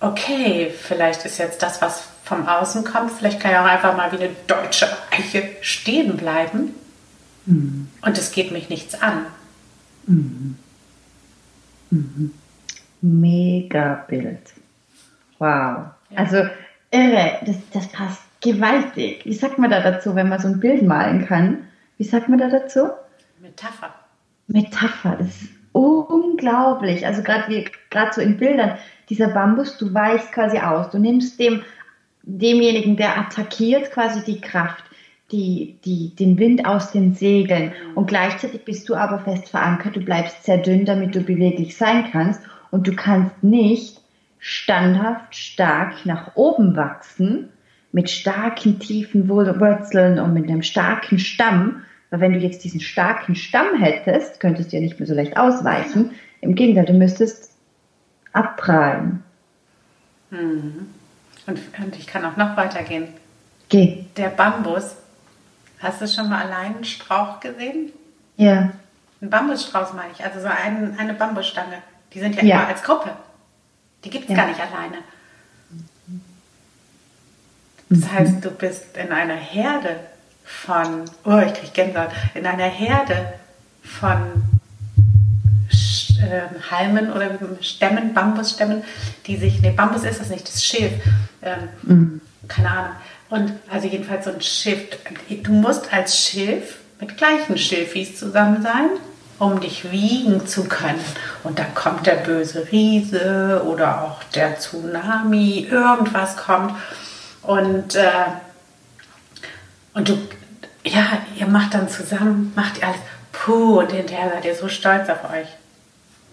okay, 0.00 0.72
vielleicht 0.76 1.24
ist 1.24 1.38
jetzt 1.38 1.62
das, 1.62 1.82
was 1.82 2.04
vom 2.24 2.48
Außen 2.48 2.84
kommt, 2.84 3.12
vielleicht 3.12 3.40
kann 3.40 3.50
ich 3.52 3.58
auch 3.58 3.64
einfach 3.64 3.96
mal 3.96 4.10
wie 4.12 4.24
eine 4.24 4.34
deutsche 4.46 4.88
Eiche 5.10 5.50
stehen 5.60 6.16
bleiben 6.16 6.74
mhm. 7.46 7.88
und 8.02 8.16
es 8.16 8.32
geht 8.32 8.52
mich 8.52 8.68
nichts 8.68 9.00
an. 9.00 9.26
Mhm. 10.06 10.56
Mhm. 11.90 12.34
Mega 13.02 14.04
Bild. 14.08 14.40
Wow. 15.38 15.48
Ja. 15.48 15.94
Also 16.14 16.48
irre, 16.90 17.38
das, 17.46 17.56
das 17.72 17.88
passt 17.88 18.22
gewaltig. 18.40 19.24
Wie 19.24 19.34
sagt 19.34 19.58
man 19.58 19.70
da 19.70 19.80
dazu, 19.80 20.14
wenn 20.14 20.28
man 20.28 20.40
so 20.40 20.48
ein 20.48 20.60
Bild 20.60 20.82
malen 20.82 21.26
kann? 21.26 21.68
Wie 21.98 22.04
sagt 22.04 22.28
man 22.28 22.38
da 22.38 22.48
dazu? 22.48 22.88
Metapher. 23.40 23.94
Metapher, 24.46 25.16
das 25.16 25.28
ist 25.28 25.50
unglaublich. 25.72 27.06
Also 27.06 27.22
gerade 27.22 28.12
so 28.12 28.20
in 28.20 28.36
Bildern, 28.36 28.78
dieser 29.08 29.28
Bambus, 29.28 29.78
du 29.78 29.92
weichst 29.92 30.32
quasi 30.32 30.58
aus. 30.58 30.90
Du 30.90 30.98
nimmst 30.98 31.38
dem, 31.38 31.62
demjenigen, 32.22 32.96
der 32.96 33.18
attackiert, 33.18 33.90
quasi 33.90 34.24
die 34.24 34.40
Kraft, 34.40 34.84
die, 35.32 35.78
die, 35.84 36.14
den 36.16 36.38
Wind 36.38 36.66
aus 36.66 36.90
den 36.90 37.14
Segeln. 37.14 37.72
Und 37.94 38.06
gleichzeitig 38.06 38.64
bist 38.64 38.88
du 38.88 38.94
aber 38.94 39.20
fest 39.20 39.48
verankert. 39.48 39.96
Du 39.96 40.00
bleibst 40.00 40.44
sehr 40.44 40.58
dünn, 40.58 40.84
damit 40.84 41.14
du 41.14 41.20
beweglich 41.20 41.76
sein 41.76 42.08
kannst. 42.10 42.40
Und 42.70 42.86
du 42.86 42.94
kannst 42.94 43.42
nicht 43.42 43.99
standhaft 44.40 45.36
stark 45.36 46.04
nach 46.06 46.34
oben 46.34 46.74
wachsen, 46.74 47.50
mit 47.92 48.10
starken, 48.10 48.78
tiefen 48.78 49.28
Wurzeln 49.28 50.18
und 50.18 50.32
mit 50.32 50.48
einem 50.48 50.62
starken 50.62 51.18
Stamm, 51.18 51.82
weil 52.10 52.20
wenn 52.20 52.32
du 52.32 52.38
jetzt 52.38 52.64
diesen 52.64 52.80
starken 52.80 53.34
Stamm 53.36 53.76
hättest, 53.78 54.40
könntest 54.40 54.72
du 54.72 54.76
ja 54.76 54.82
nicht 54.82 54.98
mehr 54.98 55.06
so 55.06 55.14
leicht 55.14 55.36
ausweichen. 55.36 56.12
Im 56.40 56.54
Gegenteil, 56.54 56.86
du 56.86 56.94
müsstest 56.94 57.52
abprallen. 58.32 59.22
Mhm. 60.30 60.88
Und, 61.46 61.60
und 61.78 61.96
ich 61.96 62.06
kann 62.06 62.24
auch 62.24 62.36
noch 62.36 62.56
weitergehen. 62.56 63.08
Geh. 63.68 64.04
Der 64.16 64.28
Bambus. 64.28 64.96
Hast 65.78 66.00
du 66.00 66.08
schon 66.08 66.28
mal 66.28 66.42
allein 66.42 66.74
einen 66.76 66.84
Strauch 66.84 67.40
gesehen? 67.40 67.92
Ja. 68.36 68.72
Ein 69.20 69.30
Bambusstrauß 69.30 69.92
meine 69.94 70.12
ich, 70.12 70.24
also 70.24 70.40
so 70.40 70.46
ein, 70.46 70.96
eine 70.98 71.14
Bambusstange. 71.14 71.82
Die 72.12 72.20
sind 72.20 72.36
ja, 72.36 72.42
ja. 72.42 72.56
immer 72.56 72.68
als 72.68 72.82
Gruppe. 72.82 73.10
Die 74.04 74.10
gibt 74.10 74.24
es 74.24 74.30
ja. 74.30 74.36
gar 74.36 74.46
nicht 74.46 74.60
alleine. 74.60 74.98
Das 77.88 77.98
mhm. 77.98 78.12
heißt, 78.12 78.44
du 78.44 78.50
bist 78.50 78.96
in 78.96 79.12
einer 79.12 79.34
Herde 79.34 80.00
von, 80.44 81.04
oh, 81.24 81.38
ich 81.38 81.54
kriege 81.54 81.72
Gänsehaut, 81.72 82.10
in 82.34 82.46
einer 82.46 82.64
Herde 82.64 83.34
von 83.82 84.44
äh, 86.22 86.70
Halmen 86.70 87.12
oder 87.12 87.38
Stämmen, 87.60 88.14
Bambusstämmen, 88.14 88.84
die 89.26 89.36
sich, 89.36 89.60
nee, 89.60 89.70
Bambus 89.70 90.04
ist 90.04 90.20
das 90.20 90.28
nicht, 90.28 90.46
das 90.46 90.64
Schilf, 90.64 90.92
ähm, 91.42 91.68
mhm. 91.82 92.20
keine 92.48 92.70
Ahnung. 92.70 92.92
Und 93.30 93.52
also 93.70 93.86
jedenfalls 93.86 94.24
so 94.24 94.32
ein 94.32 94.40
Schilf. 94.40 94.98
Du 95.42 95.52
musst 95.52 95.92
als 95.92 96.18
Schilf 96.18 96.78
mit 97.00 97.16
gleichen 97.16 97.56
Schilfis 97.56 98.18
zusammen 98.18 98.62
sein, 98.62 98.90
um 99.40 99.58
dich 99.58 99.90
wiegen 99.90 100.46
zu 100.46 100.64
können. 100.64 101.00
Und 101.42 101.58
dann 101.58 101.74
kommt 101.74 102.06
der 102.06 102.16
böse 102.16 102.70
Riese 102.70 103.64
oder 103.66 104.02
auch 104.02 104.22
der 104.34 104.58
Tsunami, 104.60 105.66
irgendwas 105.68 106.36
kommt. 106.36 106.74
Und, 107.42 107.96
äh, 107.96 108.26
und 109.94 110.08
du, 110.10 110.18
ja, 110.84 111.22
ihr 111.36 111.46
macht 111.46 111.72
dann 111.72 111.88
zusammen, 111.88 112.52
macht 112.54 112.78
ihr 112.78 112.88
alles, 112.88 113.00
puh, 113.32 113.80
und 113.80 113.90
hinterher 113.90 114.30
seid 114.30 114.44
ihr 114.44 114.54
so 114.54 114.68
stolz 114.68 115.08
auf 115.08 115.24
euch. 115.24 115.48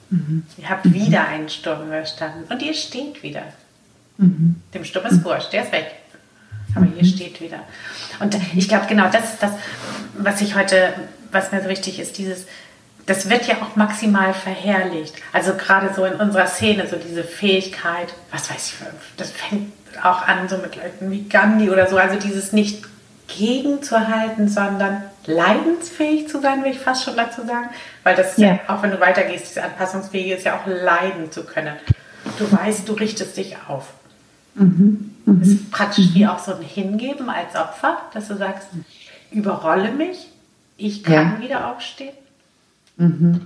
Mhm. 0.09 0.43
Ihr 0.57 0.69
habt 0.69 0.85
mhm. 0.85 0.93
wieder 0.93 1.27
einen 1.27 1.47
Sturm 1.47 1.87
überstanden 1.87 2.43
und 2.51 2.61
ihr 2.61 2.73
steht 2.73 3.23
wieder. 3.23 3.43
Mhm. 4.17 4.61
Dem 4.73 4.83
Sturm 4.83 5.05
ist 5.05 5.23
wurscht, 5.23 5.53
der 5.53 5.63
ist 5.63 5.71
weg. 5.71 5.95
Aber 6.75 6.85
ihr 6.85 7.03
mhm. 7.03 7.07
steht 7.07 7.39
wieder. 7.39 7.59
Und 8.19 8.37
ich 8.53 8.67
glaube, 8.67 8.87
genau 8.87 9.09
das 9.09 9.33
ist 9.33 9.43
das, 9.43 9.53
was 10.17 10.41
ich 10.41 10.55
heute, 10.55 10.93
was 11.31 11.53
mir 11.53 11.63
so 11.63 11.69
wichtig 11.69 11.99
ist, 11.99 12.17
dieses, 12.17 12.45
das 13.07 13.29
wird 13.29 13.47
ja 13.47 13.55
auch 13.55 13.75
maximal 13.75 14.33
verherrlicht. 14.33 15.15
Also 15.33 15.53
gerade 15.55 15.93
so 15.95 16.05
in 16.05 16.13
unserer 16.15 16.45
Szene, 16.45 16.87
so 16.87 16.97
diese 16.97 17.23
Fähigkeit, 17.23 18.13
was 18.31 18.51
weiß 18.51 18.67
ich, 18.67 18.87
das 19.15 19.31
fängt 19.31 19.71
auch 20.03 20.27
an 20.27 20.47
so 20.47 20.57
mit 20.57 20.75
Leuten 20.75 21.09
wie 21.09 21.27
Gandhi 21.27 21.71
oder 21.71 21.87
so, 21.87 21.97
also 21.97 22.19
dieses 22.19 22.51
nicht 22.51 22.83
gegenzuhalten, 23.27 24.49
sondern 24.49 25.03
leidensfähig 25.25 26.27
zu 26.27 26.41
sein, 26.41 26.63
will 26.63 26.71
ich 26.71 26.79
fast 26.79 27.03
schon 27.03 27.15
dazu 27.15 27.45
sagen. 27.45 27.69
Weil 28.03 28.15
das, 28.15 28.37
ja. 28.37 28.59
auch 28.67 28.83
wenn 28.83 28.91
du 28.91 28.99
weitergehst, 28.99 29.49
diese 29.49 29.63
Anpassungsfähige 29.63 30.35
ist 30.35 30.45
ja 30.45 30.59
auch 30.59 30.67
leiden 30.67 31.31
zu 31.31 31.43
können. 31.43 31.75
Du 32.37 32.51
weißt, 32.51 32.87
du 32.87 32.93
richtest 32.93 33.37
dich 33.37 33.55
auf. 33.67 33.87
Mhm. 34.55 35.15
Mhm. 35.25 35.39
Das 35.39 35.47
ist 35.49 35.71
praktisch 35.71 36.07
wie 36.13 36.27
auch 36.27 36.39
so 36.39 36.53
ein 36.53 36.61
Hingeben 36.61 37.29
als 37.29 37.55
Opfer, 37.55 38.01
dass 38.13 38.27
du 38.27 38.35
sagst, 38.35 38.67
überrolle 39.31 39.91
mich, 39.91 40.27
ich 40.77 41.03
kann 41.03 41.37
ja. 41.37 41.41
wieder 41.41 41.71
aufstehen. 41.71 42.13
Mhm. 42.97 43.41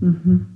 Mhm. 0.00 0.46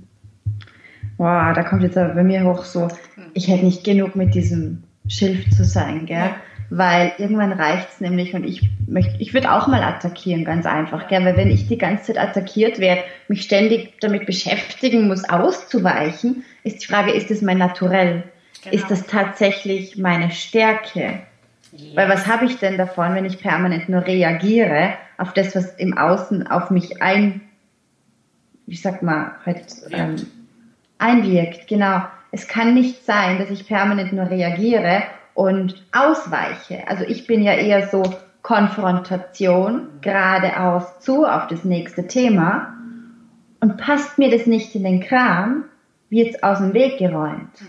Wow, 1.17 1.53
da 1.53 1.63
kommt 1.63 1.83
jetzt 1.83 1.97
aber 1.97 2.13
bei 2.15 2.23
mir 2.23 2.43
hoch 2.43 2.63
so, 2.63 2.87
ich 3.33 3.47
hätte 3.47 3.65
nicht 3.65 3.83
genug 3.83 4.15
mit 4.15 4.33
diesem 4.33 4.83
Schilf 5.07 5.49
zu 5.51 5.63
sein, 5.63 6.05
gell? 6.05 6.17
Ja 6.17 6.35
weil 6.75 7.13
irgendwann 7.19 7.51
reicht 7.51 7.87
es 7.89 8.01
nämlich 8.01 8.33
und 8.33 8.43
ich 8.43 8.67
möchte, 8.87 9.13
ich 9.19 9.33
würde 9.33 9.51
auch 9.51 9.67
mal 9.67 9.83
attackieren, 9.83 10.43
ganz 10.43 10.65
einfach, 10.65 11.07
gell? 11.07 11.23
weil 11.23 11.37
wenn 11.37 11.51
ich 11.51 11.67
die 11.67 11.77
ganze 11.77 12.05
Zeit 12.05 12.17
attackiert 12.17 12.79
werde, 12.79 13.03
mich 13.27 13.43
ständig 13.43 13.99
damit 13.99 14.25
beschäftigen 14.25 15.07
muss, 15.07 15.23
auszuweichen, 15.29 16.43
ist 16.63 16.81
die 16.81 16.87
Frage, 16.87 17.11
ist 17.11 17.29
es 17.29 17.43
mein 17.43 17.59
Naturell? 17.59 18.23
Genau. 18.63 18.75
Ist 18.75 18.89
das 18.89 19.05
tatsächlich 19.05 19.97
meine 19.97 20.31
Stärke? 20.31 21.19
Yes. 21.71 21.95
Weil 21.95 22.09
was 22.09 22.25
habe 22.25 22.45
ich 22.45 22.57
denn 22.57 22.77
davon, 22.77 23.13
wenn 23.13 23.25
ich 23.25 23.39
permanent 23.39 23.87
nur 23.89 24.05
reagiere 24.05 24.93
auf 25.19 25.33
das, 25.33 25.55
was 25.55 25.75
im 25.75 25.95
Außen 25.95 26.47
auf 26.47 26.71
mich 26.71 27.03
ein, 27.03 27.41
ich 28.73 28.81
sag 28.81 29.03
mal, 29.03 29.33
halt, 29.45 29.67
ähm, 29.91 30.15
einwirkt? 30.97 31.67
Genau. 31.67 32.01
Es 32.31 32.47
kann 32.47 32.73
nicht 32.73 33.05
sein, 33.05 33.37
dass 33.37 33.51
ich 33.51 33.67
permanent 33.67 34.13
nur 34.13 34.29
reagiere 34.29 35.03
und 35.35 35.85
ausweiche. 35.91 36.87
Also 36.87 37.03
ich 37.03 37.27
bin 37.27 37.43
ja 37.43 37.53
eher 37.53 37.87
so 37.87 38.03
Konfrontation, 38.41 39.87
geradeaus 40.01 40.99
zu 40.99 41.25
auf 41.25 41.47
das 41.47 41.63
nächste 41.63 42.07
Thema 42.07 42.73
und 43.59 43.77
passt 43.77 44.17
mir 44.17 44.31
das 44.31 44.47
nicht 44.47 44.73
in 44.73 44.83
den 44.83 44.99
Kram, 45.01 45.65
wird 46.09 46.35
es 46.35 46.43
aus 46.43 46.57
dem 46.57 46.73
Weg 46.73 46.97
geräumt. 46.97 47.61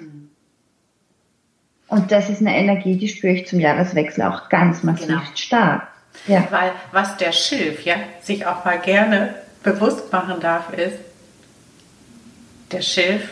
Und 1.89 2.11
das 2.11 2.31
ist 2.31 2.41
eine 2.41 2.57
Energie, 2.57 2.97
die 2.97 3.09
spüre 3.09 3.35
ich 3.35 3.47
zum 3.47 3.61
Jahreswechsel 3.61 4.25
auch 4.25 4.49
ganz 4.49 4.83
massiv 4.83 5.09
genau. 5.09 5.21
stark. 5.35 5.87
Ja. 6.27 6.49
Weil 6.51 6.73
was 6.93 7.17
der 7.19 7.33
Schilf 7.33 7.85
ja 7.85 7.97
sich 8.23 8.47
auch 8.47 8.65
mal 8.65 8.79
gerne 8.79 9.35
bewusst 9.65 10.13
machen 10.13 10.39
darf, 10.41 10.73
ist, 10.73 10.99
der 12.71 12.83
Schilf 12.83 13.31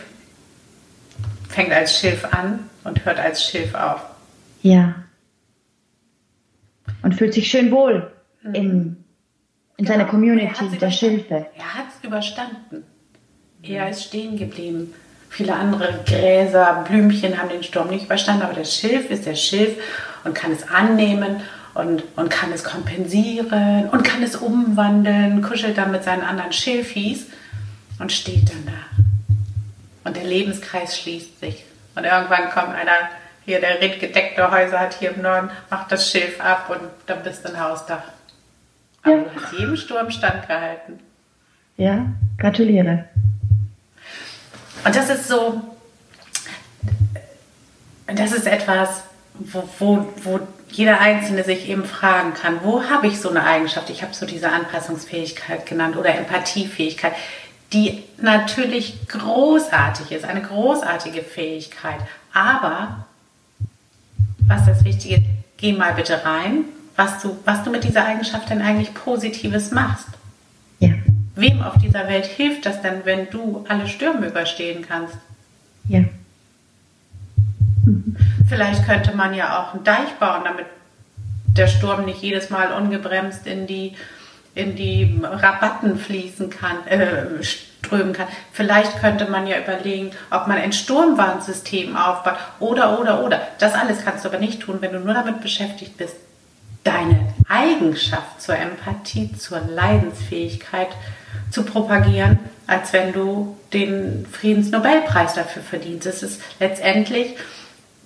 fängt 1.47 1.71
als 1.71 1.97
Schilf 1.97 2.25
an 2.25 2.69
und 2.83 3.05
hört 3.05 3.19
als 3.19 3.43
Schilf 3.43 3.73
auf. 3.75 4.01
Ja. 4.61 4.95
Und 7.01 7.15
fühlt 7.15 7.33
sich 7.33 7.49
schön 7.49 7.71
wohl 7.71 8.11
mhm. 8.41 8.55
im, 8.55 8.63
in 9.77 9.85
genau. 9.85 9.91
seiner 9.91 10.05
Community 10.05 10.77
der 10.77 10.91
Schilfe. 10.91 11.47
Er 11.55 11.73
hat 11.75 11.85
es 11.89 12.05
überstanden. 12.05 12.83
Er 13.61 13.89
ist 13.89 14.03
stehen 14.03 14.37
geblieben. 14.37 14.93
Viele 15.29 15.55
andere 15.55 16.03
Gräser, 16.05 16.83
Blümchen 16.87 17.37
haben 17.39 17.49
den 17.49 17.63
Sturm 17.63 17.89
nicht 17.89 18.05
überstanden, 18.05 18.43
aber 18.43 18.53
der 18.53 18.65
Schilf 18.65 19.09
ist 19.09 19.25
der 19.25 19.35
Schilf 19.35 19.77
und 20.23 20.35
kann 20.35 20.51
es 20.51 20.67
annehmen 20.67 21.41
und, 21.73 22.03
und 22.15 22.29
kann 22.29 22.51
es 22.51 22.63
kompensieren 22.63 23.89
und 23.89 24.03
kann 24.03 24.21
es 24.23 24.35
umwandeln, 24.35 25.41
kuschelt 25.41 25.77
dann 25.77 25.91
mit 25.91 26.03
seinen 26.03 26.21
anderen 26.21 26.53
Schilfis 26.53 27.27
und 27.99 28.11
steht 28.11 28.49
dann 28.49 28.65
da. 28.65 29.03
Und 30.03 30.15
der 30.15 30.25
Lebenskreis 30.25 30.97
schließt 30.97 31.39
sich. 31.39 31.65
Und 31.95 32.03
irgendwann 32.03 32.49
kommt 32.49 32.75
einer 32.75 33.09
hier 33.45 33.59
der 33.59 33.81
redgedeckte 33.81 34.49
Häuser 34.51 34.79
hat 34.79 34.93
hier 34.93 35.13
im 35.13 35.21
Norden, 35.21 35.49
macht 35.69 35.91
das 35.91 36.09
Schilf 36.09 36.39
ab 36.39 36.69
und 36.69 36.89
dann 37.07 37.23
bist 37.23 37.43
du 37.43 37.49
ein 37.49 37.59
Hausdach. 37.59 38.03
Aber 39.03 39.17
ja. 39.17 39.23
du 39.23 39.29
hast 39.35 39.53
jedem 39.53 39.75
Sturm 39.75 40.09
standgehalten. 40.09 40.99
Ja, 41.75 42.05
gratuliere. 42.37 43.05
Und 44.85 44.95
das 44.95 45.09
ist 45.09 45.27
so, 45.27 45.61
das 48.07 48.31
ist 48.31 48.47
etwas, 48.47 49.03
wo, 49.33 49.67
wo, 49.79 50.13
wo 50.23 50.39
jeder 50.73 50.99
Einzelne 50.99 51.43
sich 51.43 51.69
eben 51.69 51.85
fragen 51.85 52.33
kann, 52.33 52.59
wo 52.63 52.83
habe 52.83 53.07
ich 53.07 53.19
so 53.19 53.29
eine 53.29 53.43
Eigenschaft? 53.43 53.89
Ich 53.91 54.01
habe 54.01 54.13
so 54.13 54.25
diese 54.25 54.51
Anpassungsfähigkeit 54.51 55.67
genannt 55.67 55.95
oder 55.95 56.15
Empathiefähigkeit, 56.15 57.13
die 57.71 58.03
natürlich 58.17 59.07
großartig 59.07 60.11
ist, 60.11 60.25
eine 60.25 60.41
großartige 60.41 61.21
Fähigkeit. 61.21 61.99
Aber 62.33 63.05
was 64.47 64.61
ist 64.61 64.69
das 64.69 64.83
Wichtige? 64.83 65.23
Geh 65.57 65.73
mal 65.73 65.93
bitte 65.93 66.25
rein, 66.25 66.65
was 66.95 67.21
du, 67.21 67.37
was 67.45 67.63
du 67.63 67.69
mit 67.69 67.83
dieser 67.83 68.05
Eigenschaft 68.05 68.49
denn 68.49 68.61
eigentlich 68.61 68.93
Positives 68.95 69.71
machst. 69.71 70.07
Ja. 70.79 70.89
Wem 71.35 71.61
auf 71.61 71.77
dieser 71.77 72.07
Welt 72.07 72.25
hilft 72.25 72.65
das 72.65 72.81
denn, 72.81 73.05
wenn 73.05 73.29
du 73.29 73.63
alle 73.69 73.87
Stürme 73.87 74.27
überstehen 74.27 74.85
kannst? 74.87 75.17
Vielleicht 78.53 78.85
könnte 78.85 79.15
man 79.15 79.33
ja 79.33 79.59
auch 79.59 79.73
einen 79.73 79.83
Deich 79.83 80.11
bauen, 80.19 80.43
damit 80.43 80.67
der 81.57 81.65
Sturm 81.65 82.05
nicht 82.05 82.21
jedes 82.21 82.51
Mal 82.51 82.71
ungebremst 82.71 83.47
in 83.47 83.65
die, 83.65 83.95
in 84.53 84.75
die 84.75 85.19
Rabatten 85.23 85.97
fließen 85.97 86.51
kann, 86.51 86.85
äh, 86.85 87.43
strömen 87.43 88.13
kann. 88.13 88.27
Vielleicht 88.51 88.99
könnte 88.99 89.25
man 89.25 89.47
ja 89.47 89.57
überlegen, 89.57 90.11
ob 90.29 90.45
man 90.45 90.57
ein 90.57 90.71
Sturmwarnsystem 90.71 91.97
aufbaut 91.97 92.35
oder, 92.59 92.99
oder, 92.99 93.23
oder. 93.23 93.41
Das 93.57 93.73
alles 93.73 94.05
kannst 94.05 94.23
du 94.23 94.29
aber 94.29 94.37
nicht 94.37 94.61
tun, 94.61 94.77
wenn 94.81 94.93
du 94.93 94.99
nur 94.99 95.15
damit 95.15 95.41
beschäftigt 95.41 95.97
bist, 95.97 96.15
deine 96.83 97.33
Eigenschaft 97.49 98.39
zur 98.39 98.55
Empathie, 98.55 99.35
zur 99.35 99.61
Leidensfähigkeit 99.61 100.89
zu 101.49 101.63
propagieren, 101.63 102.37
als 102.67 102.93
wenn 102.93 103.13
du 103.13 103.57
den 103.73 104.27
Friedensnobelpreis 104.31 105.33
dafür 105.33 105.63
verdienst. 105.63 106.05
Es 106.05 106.21
ist 106.21 106.39
letztendlich 106.59 107.35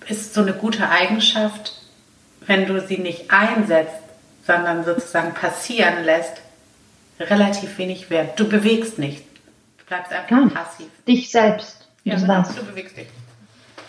ist 0.07 0.33
so 0.33 0.41
eine 0.41 0.53
gute 0.53 0.89
Eigenschaft, 0.89 1.73
wenn 2.45 2.65
du 2.65 2.79
sie 2.81 2.97
nicht 2.97 3.31
einsetzt, 3.31 4.03
sondern 4.45 4.85
sozusagen 4.85 5.33
passieren 5.33 6.03
lässt, 6.05 6.41
relativ 7.19 7.77
wenig 7.77 8.09
wert. 8.09 8.39
Du 8.39 8.47
bewegst 8.47 8.99
nichts 8.99 9.27
bleibst 9.87 10.11
einfach 10.11 10.29
Gar 10.29 10.49
passiv. 10.49 10.87
Dich 11.07 11.31
selbst. 11.31 11.87
Ja, 12.03 12.13
das 12.13 12.27
war's. 12.27 12.55
Du 12.55 12.63
bewegst 12.63 12.97
dich. 12.97 13.07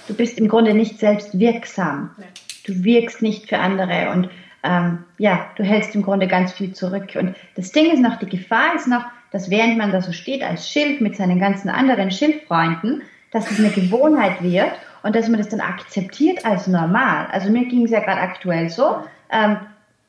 Du 0.07 0.15
bist 0.15 0.39
im 0.39 0.49
Grunde 0.49 0.75
nicht 0.75 0.99
selbst 0.99 1.39
wirksam. 1.39 2.11
Nee. 2.17 2.25
Du 2.67 2.85
wirkst 2.85 3.23
nicht 3.23 3.49
für 3.49 3.59
andere 3.59 4.11
und 4.11 4.31
ähm, 4.63 5.05
ja, 5.19 5.51
du 5.57 5.63
hältst 5.63 5.95
im 5.95 6.03
Grunde 6.03 6.27
ganz 6.27 6.53
viel 6.53 6.73
zurück. 6.73 7.15
Und 7.15 7.35
das 7.55 7.73
Ding 7.73 7.91
ist 7.91 8.01
noch, 8.01 8.19
die 8.19 8.27
Gefahr 8.27 8.75
ist 8.75 8.89
noch, 8.89 9.05
dass 9.31 9.51
während 9.51 9.79
man 9.79 9.93
da 9.93 10.03
so 10.03 10.13
steht 10.13 10.43
als 10.43 10.69
Schild 10.69 11.01
mit 11.01 11.17
seinen 11.17 11.39
ganzen 11.39 11.69
anderen 11.69 12.11
Schildfreunden, 12.11 13.03
dass 13.31 13.51
es 13.51 13.59
eine 13.59 13.71
Gewohnheit 13.71 14.43
wird 14.43 14.73
und 15.03 15.15
dass 15.15 15.29
man 15.29 15.39
das 15.39 15.49
dann 15.49 15.61
akzeptiert 15.61 16.45
als 16.45 16.67
normal. 16.67 17.27
Also 17.33 17.51
mir 17.51 17.67
ging 17.67 17.85
es 17.85 17.91
ja 17.91 18.01
gerade 18.01 18.21
aktuell 18.21 18.69
so. 18.69 18.97
Ähm, 19.31 19.59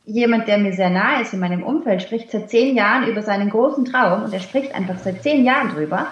jemand, 0.06 0.47
der 0.47 0.58
mir 0.58 0.73
sehr 0.73 0.89
nahe 0.89 1.21
ist 1.21 1.34
in 1.34 1.39
meinem 1.39 1.63
Umfeld, 1.63 2.02
spricht 2.02 2.32
seit 2.32 2.49
zehn 2.49 2.75
Jahren 2.75 3.08
über 3.08 3.21
seinen 3.21 3.49
großen 3.49 3.86
Traum 3.86 4.23
und 4.23 4.34
er 4.34 4.39
spricht 4.39 4.73
einfach 4.73 4.97
seit 4.97 5.21
zehn 5.21 5.45
Jahren 5.45 5.69
drüber. 5.69 6.08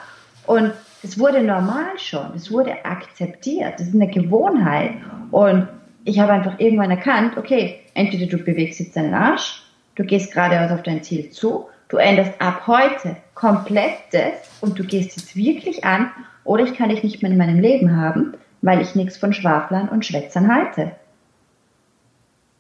Und 0.46 0.72
es 1.04 1.20
wurde 1.20 1.42
normal 1.42 1.98
schon, 1.98 2.34
es 2.36 2.52
wurde 2.52 2.86
akzeptiert, 2.86 3.74
das 3.80 3.88
ist 3.88 3.96
eine 3.96 4.08
Gewohnheit. 4.08 4.92
Und 5.32 5.68
ich 6.06 6.20
habe 6.20 6.32
einfach 6.32 6.60
irgendwann 6.60 6.92
erkannt, 6.92 7.38
okay, 7.38 7.80
entweder 7.94 8.28
du 8.28 8.38
bewegst 8.38 8.80
jetzt 8.80 8.96
deinen 8.96 9.14
Arsch, 9.14 9.64
du 9.96 10.04
gehst 10.04 10.34
geradeaus 10.34 10.72
auf 10.72 10.84
dein 10.84 11.04
Ziel 11.04 11.30
zu, 11.32 11.68
du 11.90 11.98
änderst 11.98 12.40
ab 12.40 12.68
heute 12.68 13.18
komplett 13.34 13.98
das 14.12 14.34
und 14.62 14.80
du 14.80 14.84
gehst 14.84 15.18
jetzt 15.18 15.36
wirklich 15.36 15.84
an, 15.84 16.12
oder 16.44 16.64
ich 16.64 16.76
kann 16.76 16.90
dich 16.90 17.04
nicht 17.04 17.22
mehr 17.22 17.32
in 17.32 17.38
meinem 17.38 17.60
Leben 17.60 17.96
haben, 17.96 18.34
weil 18.68 18.82
ich 18.82 18.96
nichts 18.96 19.16
von 19.16 19.32
Schwaflern 19.32 19.88
und 19.88 20.06
Schwätzern 20.06 20.54
halte. 20.54 20.92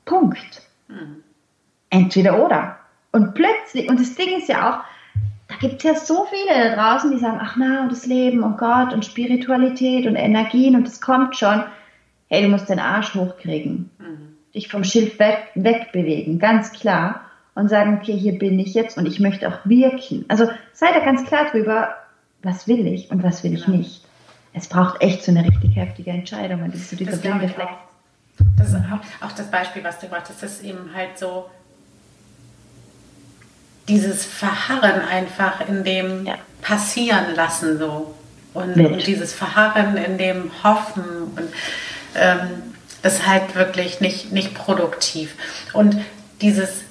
Punkt. 0.05 0.61
Mhm. 0.87 1.21
Entweder 1.89 2.45
oder. 2.45 2.77
Und 3.11 3.33
plötzlich, 3.33 3.89
und 3.89 3.99
das 3.99 4.15
Ding 4.15 4.37
ist 4.37 4.47
ja 4.47 4.69
auch, 4.69 4.83
da 5.49 5.55
gibt 5.57 5.75
es 5.75 5.83
ja 5.83 5.95
so 5.95 6.25
viele 6.29 6.69
da 6.69 6.75
draußen, 6.75 7.11
die 7.11 7.19
sagen, 7.19 7.39
ach 7.41 7.57
na, 7.57 7.83
und 7.83 7.91
das 7.91 8.05
Leben 8.05 8.41
und 8.41 8.57
Gott 8.57 8.93
und 8.93 9.03
Spiritualität 9.03 10.07
und 10.07 10.15
Energien 10.15 10.77
und 10.77 10.87
das 10.87 11.01
kommt 11.01 11.35
schon. 11.35 11.65
Hey, 12.29 12.43
du 12.43 12.47
musst 12.47 12.69
den 12.69 12.79
Arsch 12.79 13.13
hochkriegen. 13.13 13.89
Mhm. 13.99 14.37
Dich 14.55 14.69
vom 14.69 14.85
Schild 14.85 15.19
weg, 15.19 15.49
wegbewegen, 15.55 16.39
ganz 16.39 16.71
klar. 16.71 17.25
Und 17.53 17.67
sagen, 17.67 17.99
okay, 18.01 18.17
hier 18.17 18.39
bin 18.39 18.57
ich 18.59 18.73
jetzt 18.73 18.97
und 18.97 19.07
ich 19.07 19.19
möchte 19.19 19.49
auch 19.49 19.65
wirken. 19.65 20.23
Also 20.29 20.47
sei 20.71 20.87
da 20.93 21.03
ganz 21.03 21.25
klar 21.25 21.47
drüber, 21.51 21.95
was 22.43 22.65
will 22.65 22.87
ich 22.87 23.11
und 23.11 23.23
was 23.23 23.43
will 23.43 23.55
ich 23.55 23.65
genau. 23.65 23.79
nicht. 23.79 24.06
Es 24.57 24.67
braucht 24.67 25.01
echt 25.01 25.23
so 25.23 25.31
eine 25.31 25.45
richtig 25.45 25.75
heftige 25.75 26.11
Entscheidung 26.11 26.63
und 26.63 26.73
das 26.73 26.81
ist 26.81 26.89
so 26.91 26.95
dieser 26.95 27.17
blinde 27.17 27.49
Fleck. 27.49 27.69
Das 28.57 28.69
ist 28.69 28.75
auch, 28.75 29.25
auch 29.25 29.31
das 29.31 29.49
Beispiel, 29.49 29.83
was 29.83 29.99
du 29.99 30.07
gemacht 30.07 30.25
hast, 30.29 30.43
ist 30.43 30.63
eben 30.63 30.91
halt 30.95 31.17
so 31.17 31.49
dieses 33.87 34.25
Verharren 34.25 35.01
einfach 35.01 35.67
in 35.67 35.83
dem 35.83 36.25
ja. 36.25 36.35
Passieren 36.61 37.35
lassen 37.35 37.79
so. 37.79 38.13
Und, 38.53 38.75
und, 38.75 39.05
dieses 39.05 39.33
Verharren 39.33 39.97
in 39.97 40.17
dem 40.17 40.51
Hoffen 40.63 41.03
und 41.35 41.53
ähm, 42.15 42.73
ist 43.03 43.27
halt 43.27 43.55
wirklich 43.55 44.01
nicht, 44.01 44.31
nicht 44.31 44.55
produktiv. 44.55 45.35
Und 45.73 45.97
dieses, 46.41 46.81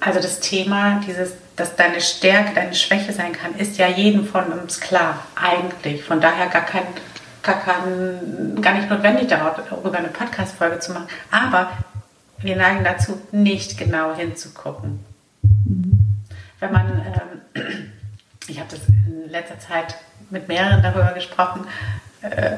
also 0.00 0.20
das 0.20 0.40
Thema, 0.40 1.00
dieses, 1.06 1.32
dass 1.62 1.76
deine 1.76 2.00
Stärke, 2.00 2.54
deine 2.54 2.74
Schwäche 2.74 3.12
sein 3.12 3.32
kann, 3.32 3.54
ist 3.56 3.78
ja 3.78 3.86
jedem 3.86 4.26
von 4.26 4.46
uns 4.46 4.80
klar, 4.80 5.24
eigentlich. 5.36 6.02
Von 6.02 6.20
daher 6.20 6.48
gar 6.48 6.66
kein 6.66 6.82
gar, 7.42 7.60
kein, 7.60 8.60
gar 8.60 8.74
nicht 8.74 8.90
notwendig, 8.90 9.28
darüber 9.28 9.98
eine 9.98 10.08
Podcast-Folge 10.08 10.80
zu 10.80 10.92
machen. 10.92 11.06
Aber 11.30 11.70
wir 12.38 12.56
neigen 12.56 12.82
dazu, 12.82 13.20
nicht 13.30 13.78
genau 13.78 14.14
hinzugucken. 14.16 15.04
Wenn 16.60 16.72
man, 16.72 17.40
ähm, 17.56 17.62
ich 18.48 18.58
habe 18.58 18.68
das 18.70 18.80
in 18.88 19.30
letzter 19.30 19.58
Zeit 19.60 19.96
mit 20.30 20.48
mehreren 20.48 20.82
darüber 20.82 21.12
gesprochen, 21.12 21.66
äh, 22.22 22.56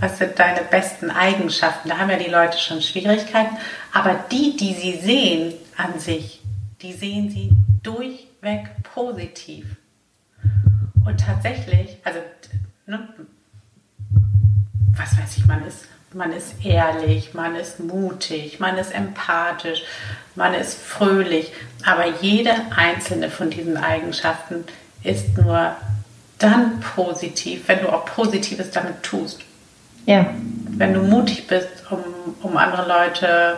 was 0.00 0.18
sind 0.18 0.38
deine 0.38 0.62
besten 0.62 1.10
Eigenschaften? 1.10 1.88
Da 1.88 1.98
haben 1.98 2.10
ja 2.10 2.16
die 2.16 2.30
Leute 2.30 2.58
schon 2.58 2.80
Schwierigkeiten. 2.80 3.56
Aber 3.92 4.18
die, 4.30 4.56
die 4.56 4.74
sie 4.74 4.96
sehen 4.96 5.54
an 5.76 5.98
sich, 5.98 6.40
die 6.84 6.92
sehen 6.92 7.30
sie 7.30 7.50
durchweg 7.82 8.68
positiv. 8.94 9.64
Und 11.04 11.18
tatsächlich, 11.18 11.96
also, 12.04 12.20
ne, 12.86 13.08
was 14.96 15.18
weiß 15.18 15.38
ich, 15.38 15.46
man 15.46 15.66
ist, 15.66 15.86
man 16.12 16.32
ist 16.32 16.64
ehrlich, 16.64 17.34
man 17.34 17.56
ist 17.56 17.80
mutig, 17.80 18.60
man 18.60 18.76
ist 18.76 18.94
empathisch, 18.94 19.82
man 20.34 20.54
ist 20.54 20.78
fröhlich. 20.80 21.52
Aber 21.84 22.06
jede 22.20 22.52
einzelne 22.76 23.30
von 23.30 23.50
diesen 23.50 23.76
Eigenschaften 23.76 24.64
ist 25.02 25.36
nur 25.38 25.74
dann 26.38 26.80
positiv, 26.80 27.66
wenn 27.66 27.80
du 27.80 27.88
auch 27.88 28.04
Positives 28.04 28.70
damit 28.70 29.02
tust. 29.02 29.40
Ja. 30.06 30.34
Wenn 30.76 30.92
du 30.92 31.00
mutig 31.00 31.46
bist, 31.46 31.68
um, 31.90 32.02
um 32.42 32.56
andere 32.58 32.86
Leute, 32.86 33.56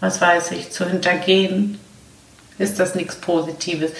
was 0.00 0.20
weiß 0.20 0.50
ich, 0.52 0.72
zu 0.72 0.88
hintergehen, 0.88 1.78
ist 2.60 2.78
das 2.78 2.94
nichts 2.94 3.16
Positives. 3.16 3.90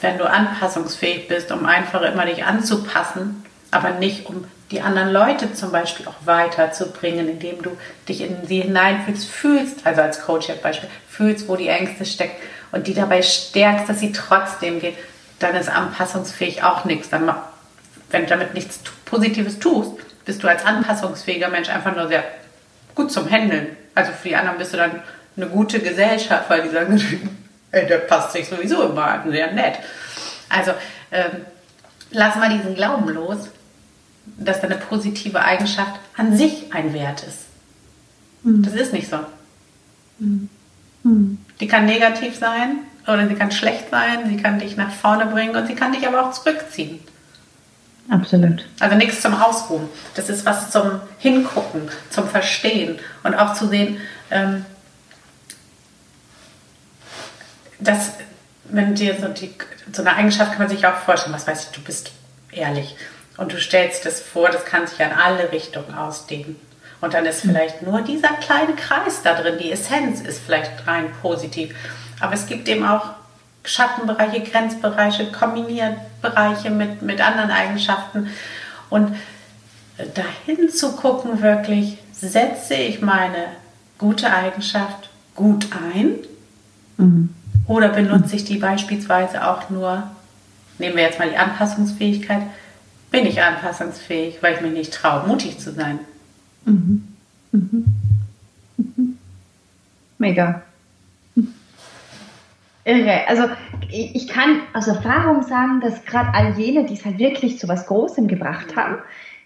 Wenn 0.00 0.18
du 0.18 0.28
anpassungsfähig 0.28 1.28
bist, 1.28 1.50
um 1.50 1.66
einfach 1.66 2.02
immer 2.02 2.26
dich 2.26 2.44
anzupassen, 2.44 3.44
aber 3.70 3.90
nicht 3.90 4.26
um 4.26 4.44
die 4.70 4.82
anderen 4.82 5.10
Leute 5.10 5.52
zum 5.52 5.72
Beispiel 5.72 6.06
auch 6.06 6.26
weiterzubringen, 6.26 7.28
indem 7.28 7.62
du 7.62 7.76
dich 8.08 8.20
in 8.20 8.46
sie 8.46 8.60
hineinfühlst, 8.60 9.28
fühlst, 9.28 9.86
also 9.86 10.02
als 10.02 10.20
Coach 10.22 10.48
als 10.48 10.60
Beispiel, 10.60 10.88
fühlst, 11.08 11.48
wo 11.48 11.56
die 11.56 11.68
Ängste 11.68 12.04
stecken 12.04 12.36
und 12.72 12.86
die 12.86 12.94
dabei 12.94 13.22
stärkst, 13.22 13.88
dass 13.88 14.00
sie 14.00 14.12
trotzdem 14.12 14.80
geht, 14.80 14.94
dann 15.38 15.56
ist 15.56 15.68
anpassungsfähig 15.68 16.62
auch 16.62 16.84
nichts. 16.84 17.10
Dann, 17.10 17.34
wenn 18.10 18.22
du 18.22 18.28
damit 18.28 18.54
nichts 18.54 18.80
Positives 19.06 19.58
tust, 19.58 19.92
bist 20.24 20.42
du 20.42 20.48
als 20.48 20.64
anpassungsfähiger 20.64 21.48
Mensch 21.48 21.68
einfach 21.68 21.96
nur 21.96 22.08
sehr 22.08 22.22
gut 22.94 23.10
zum 23.10 23.28
Handeln. 23.28 23.76
Also 23.94 24.12
für 24.12 24.28
die 24.28 24.36
anderen 24.36 24.58
bist 24.58 24.72
du 24.72 24.76
dann 24.76 25.02
eine 25.36 25.46
gute 25.46 25.80
Gesellschaft, 25.80 26.48
weil 26.48 26.62
die 26.62 26.68
sagen, 26.68 27.00
der 27.72 27.98
passt 27.98 28.32
sich 28.32 28.48
sowieso 28.48 28.82
immer 28.82 29.04
an, 29.04 29.30
sehr 29.30 29.52
nett. 29.52 29.78
Also 30.48 30.72
ähm, 31.10 31.44
lass 32.10 32.36
mal 32.36 32.56
diesen 32.56 32.74
Glauben 32.74 33.08
los, 33.08 33.48
dass 34.36 34.60
deine 34.60 34.76
positive 34.76 35.40
Eigenschaft 35.40 36.00
an 36.16 36.36
sich 36.36 36.72
ein 36.72 36.92
Wert 36.92 37.22
ist. 37.22 37.46
Mhm. 38.42 38.62
Das 38.62 38.74
ist 38.74 38.92
nicht 38.92 39.08
so. 39.08 39.18
Mhm. 40.18 40.48
Mhm. 41.02 41.38
Die 41.60 41.68
kann 41.68 41.86
negativ 41.86 42.38
sein 42.38 42.78
oder 43.06 43.28
sie 43.28 43.34
kann 43.34 43.50
schlecht 43.50 43.90
sein, 43.90 44.28
sie 44.28 44.36
kann 44.36 44.58
dich 44.58 44.76
nach 44.76 44.90
vorne 44.90 45.26
bringen 45.26 45.56
und 45.56 45.66
sie 45.66 45.74
kann 45.74 45.92
dich 45.92 46.06
aber 46.06 46.26
auch 46.26 46.32
zurückziehen. 46.32 47.00
Absolut. 48.08 48.66
Also 48.80 48.96
nichts 48.96 49.20
zum 49.20 49.34
Ausruhen. 49.34 49.88
Das 50.16 50.28
ist 50.28 50.44
was 50.44 50.70
zum 50.70 51.00
Hingucken, 51.18 51.82
zum 52.10 52.26
Verstehen 52.26 52.98
und 53.22 53.34
auch 53.34 53.54
zu 53.54 53.68
sehen, 53.68 53.98
ähm, 54.30 54.64
dass, 57.80 58.12
wenn 58.64 58.94
dir 58.94 59.16
so, 59.20 59.28
die, 59.28 59.52
so 59.92 60.02
eine 60.02 60.14
Eigenschaft 60.14 60.52
kann 60.52 60.60
man 60.60 60.68
sich 60.68 60.86
auch 60.86 60.96
vorstellen, 60.96 61.34
was 61.34 61.46
weiß 61.46 61.64
ich, 61.64 61.70
du 61.70 61.80
bist 61.82 62.12
ehrlich 62.52 62.96
und 63.36 63.52
du 63.52 63.60
stellst 63.60 64.06
es 64.06 64.20
vor, 64.20 64.50
das 64.50 64.64
kann 64.64 64.86
sich 64.86 65.00
an 65.02 65.12
alle 65.12 65.50
Richtungen 65.52 65.94
ausdehnen. 65.94 66.56
Und 67.00 67.14
dann 67.14 67.24
ist 67.24 67.40
vielleicht 67.40 67.80
nur 67.80 68.02
dieser 68.02 68.28
kleine 68.34 68.74
Kreis 68.74 69.22
da 69.22 69.34
drin, 69.34 69.56
die 69.58 69.72
Essenz 69.72 70.20
ist 70.20 70.42
vielleicht 70.44 70.86
rein 70.86 71.10
positiv. 71.22 71.74
Aber 72.20 72.34
es 72.34 72.46
gibt 72.46 72.68
eben 72.68 72.84
auch 72.84 73.14
Schattenbereiche, 73.64 74.42
Grenzbereiche, 74.42 75.32
Kombinierbereiche 75.32 76.70
mit, 76.70 77.00
mit 77.00 77.20
anderen 77.20 77.50
Eigenschaften. 77.50 78.28
Und 78.90 79.16
dahin 80.14 80.68
zu 80.68 80.92
gucken, 80.96 81.40
wirklich, 81.40 81.98
setze 82.12 82.74
ich 82.74 83.00
meine 83.00 83.46
gute 83.98 84.30
Eigenschaft 84.30 85.08
gut 85.34 85.68
ein? 85.72 86.16
Mhm. 86.98 87.34
Oder 87.66 87.90
benutze 87.90 88.36
ich 88.36 88.44
die 88.44 88.58
beispielsweise 88.58 89.46
auch 89.46 89.70
nur, 89.70 90.02
nehmen 90.78 90.96
wir 90.96 91.04
jetzt 91.04 91.18
mal 91.18 91.30
die 91.30 91.36
Anpassungsfähigkeit, 91.36 92.42
bin 93.10 93.26
ich 93.26 93.42
anpassungsfähig, 93.42 94.42
weil 94.42 94.54
ich 94.54 94.60
mich 94.60 94.72
nicht 94.72 94.92
traue, 94.92 95.26
mutig 95.26 95.58
zu 95.58 95.72
sein. 95.72 95.98
Mhm. 96.64 97.08
Mhm. 97.52 97.84
Mhm. 98.76 99.18
Mega. 100.18 100.62
Irre. 102.84 103.28
Also 103.28 103.44
ich 103.90 104.28
kann 104.28 104.62
aus 104.72 104.88
Erfahrung 104.88 105.42
sagen, 105.42 105.80
dass 105.80 106.04
gerade 106.04 106.34
all 106.34 106.58
jene, 106.58 106.86
die 106.86 106.94
es 106.94 107.04
halt 107.04 107.18
wirklich 107.18 107.58
zu 107.58 107.68
was 107.68 107.86
Großem 107.86 108.26
gebracht 108.26 108.74
haben, 108.76 108.98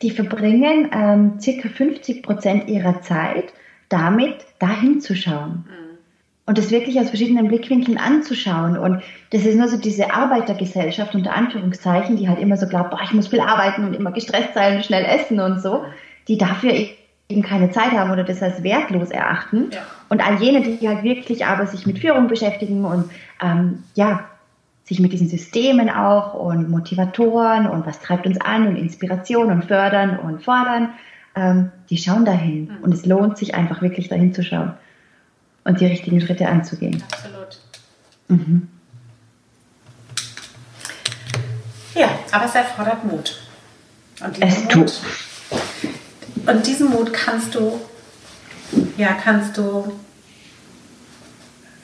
die 0.02 0.10
verbringen 0.10 0.90
ähm, 0.92 1.40
circa 1.40 1.68
50 1.68 2.22
Prozent 2.22 2.68
ihrer 2.68 3.00
Zeit 3.02 3.52
damit, 3.88 4.36
dahin 4.58 5.00
zu 5.00 5.14
schauen. 5.14 5.66
Und 6.46 6.58
das 6.58 6.70
wirklich 6.70 7.00
aus 7.00 7.08
verschiedenen 7.08 7.48
Blickwinkeln 7.48 7.96
anzuschauen. 7.96 8.76
Und 8.76 9.02
das 9.30 9.46
ist 9.46 9.56
nur 9.56 9.68
so 9.68 9.78
diese 9.78 10.12
Arbeitergesellschaft 10.12 11.14
unter 11.14 11.34
Anführungszeichen, 11.34 12.16
die 12.16 12.28
halt 12.28 12.38
immer 12.38 12.58
so 12.58 12.66
glaubt, 12.66 12.90
boah, 12.90 13.00
ich 13.02 13.14
muss 13.14 13.28
viel 13.28 13.40
arbeiten 13.40 13.84
und 13.84 13.94
immer 13.94 14.12
gestresst 14.12 14.52
sein 14.52 14.76
und 14.76 14.84
schnell 14.84 15.06
essen 15.06 15.40
und 15.40 15.62
so, 15.62 15.84
die 16.28 16.36
dafür 16.36 16.72
eben 17.30 17.42
keine 17.42 17.70
Zeit 17.70 17.92
haben 17.92 18.10
oder 18.10 18.24
das 18.24 18.42
als 18.42 18.62
wertlos 18.62 19.10
erachten. 19.10 19.70
Ja. 19.72 19.80
Und 20.10 20.26
all 20.26 20.36
jene, 20.36 20.60
die 20.60 20.86
halt 20.86 21.02
wirklich 21.02 21.46
aber 21.46 21.66
sich 21.66 21.86
mit 21.86 21.98
Führung 21.98 22.28
beschäftigen 22.28 22.84
und 22.84 23.10
ähm, 23.42 23.82
ja, 23.94 24.24
sich 24.84 25.00
mit 25.00 25.14
diesen 25.14 25.28
Systemen 25.28 25.88
auch 25.88 26.34
und 26.34 26.68
Motivatoren 26.68 27.66
und 27.66 27.86
was 27.86 28.00
treibt 28.00 28.26
uns 28.26 28.38
an 28.38 28.66
und 28.66 28.76
Inspiration 28.76 29.50
und 29.50 29.64
fördern 29.64 30.18
und 30.18 30.42
fordern, 30.42 30.90
ähm, 31.34 31.72
die 31.88 31.96
schauen 31.96 32.26
dahin. 32.26 32.64
Mhm. 32.64 32.84
Und 32.84 32.92
es 32.92 33.06
lohnt 33.06 33.38
sich 33.38 33.54
einfach 33.54 33.80
wirklich 33.80 34.08
dahin 34.08 34.34
zu 34.34 34.44
schauen 34.44 34.74
und 35.64 35.80
die 35.80 35.86
richtigen 35.86 36.20
Schritte 36.20 36.46
anzugehen. 36.48 37.02
Absolut. 37.10 37.58
Mhm. 38.28 38.68
Ja, 41.94 42.10
aber 42.32 42.44
es 42.46 42.54
erfordert 42.54 43.04
Mut. 43.04 43.40
Und 44.20 44.42
es 44.42 44.58
Mut, 44.64 44.70
tut. 44.70 45.00
Und 46.46 46.66
diesen 46.66 46.90
Mut 46.90 47.12
kannst 47.12 47.54
du, 47.54 47.80
ja, 48.96 49.12
kannst 49.12 49.56
du 49.56 49.98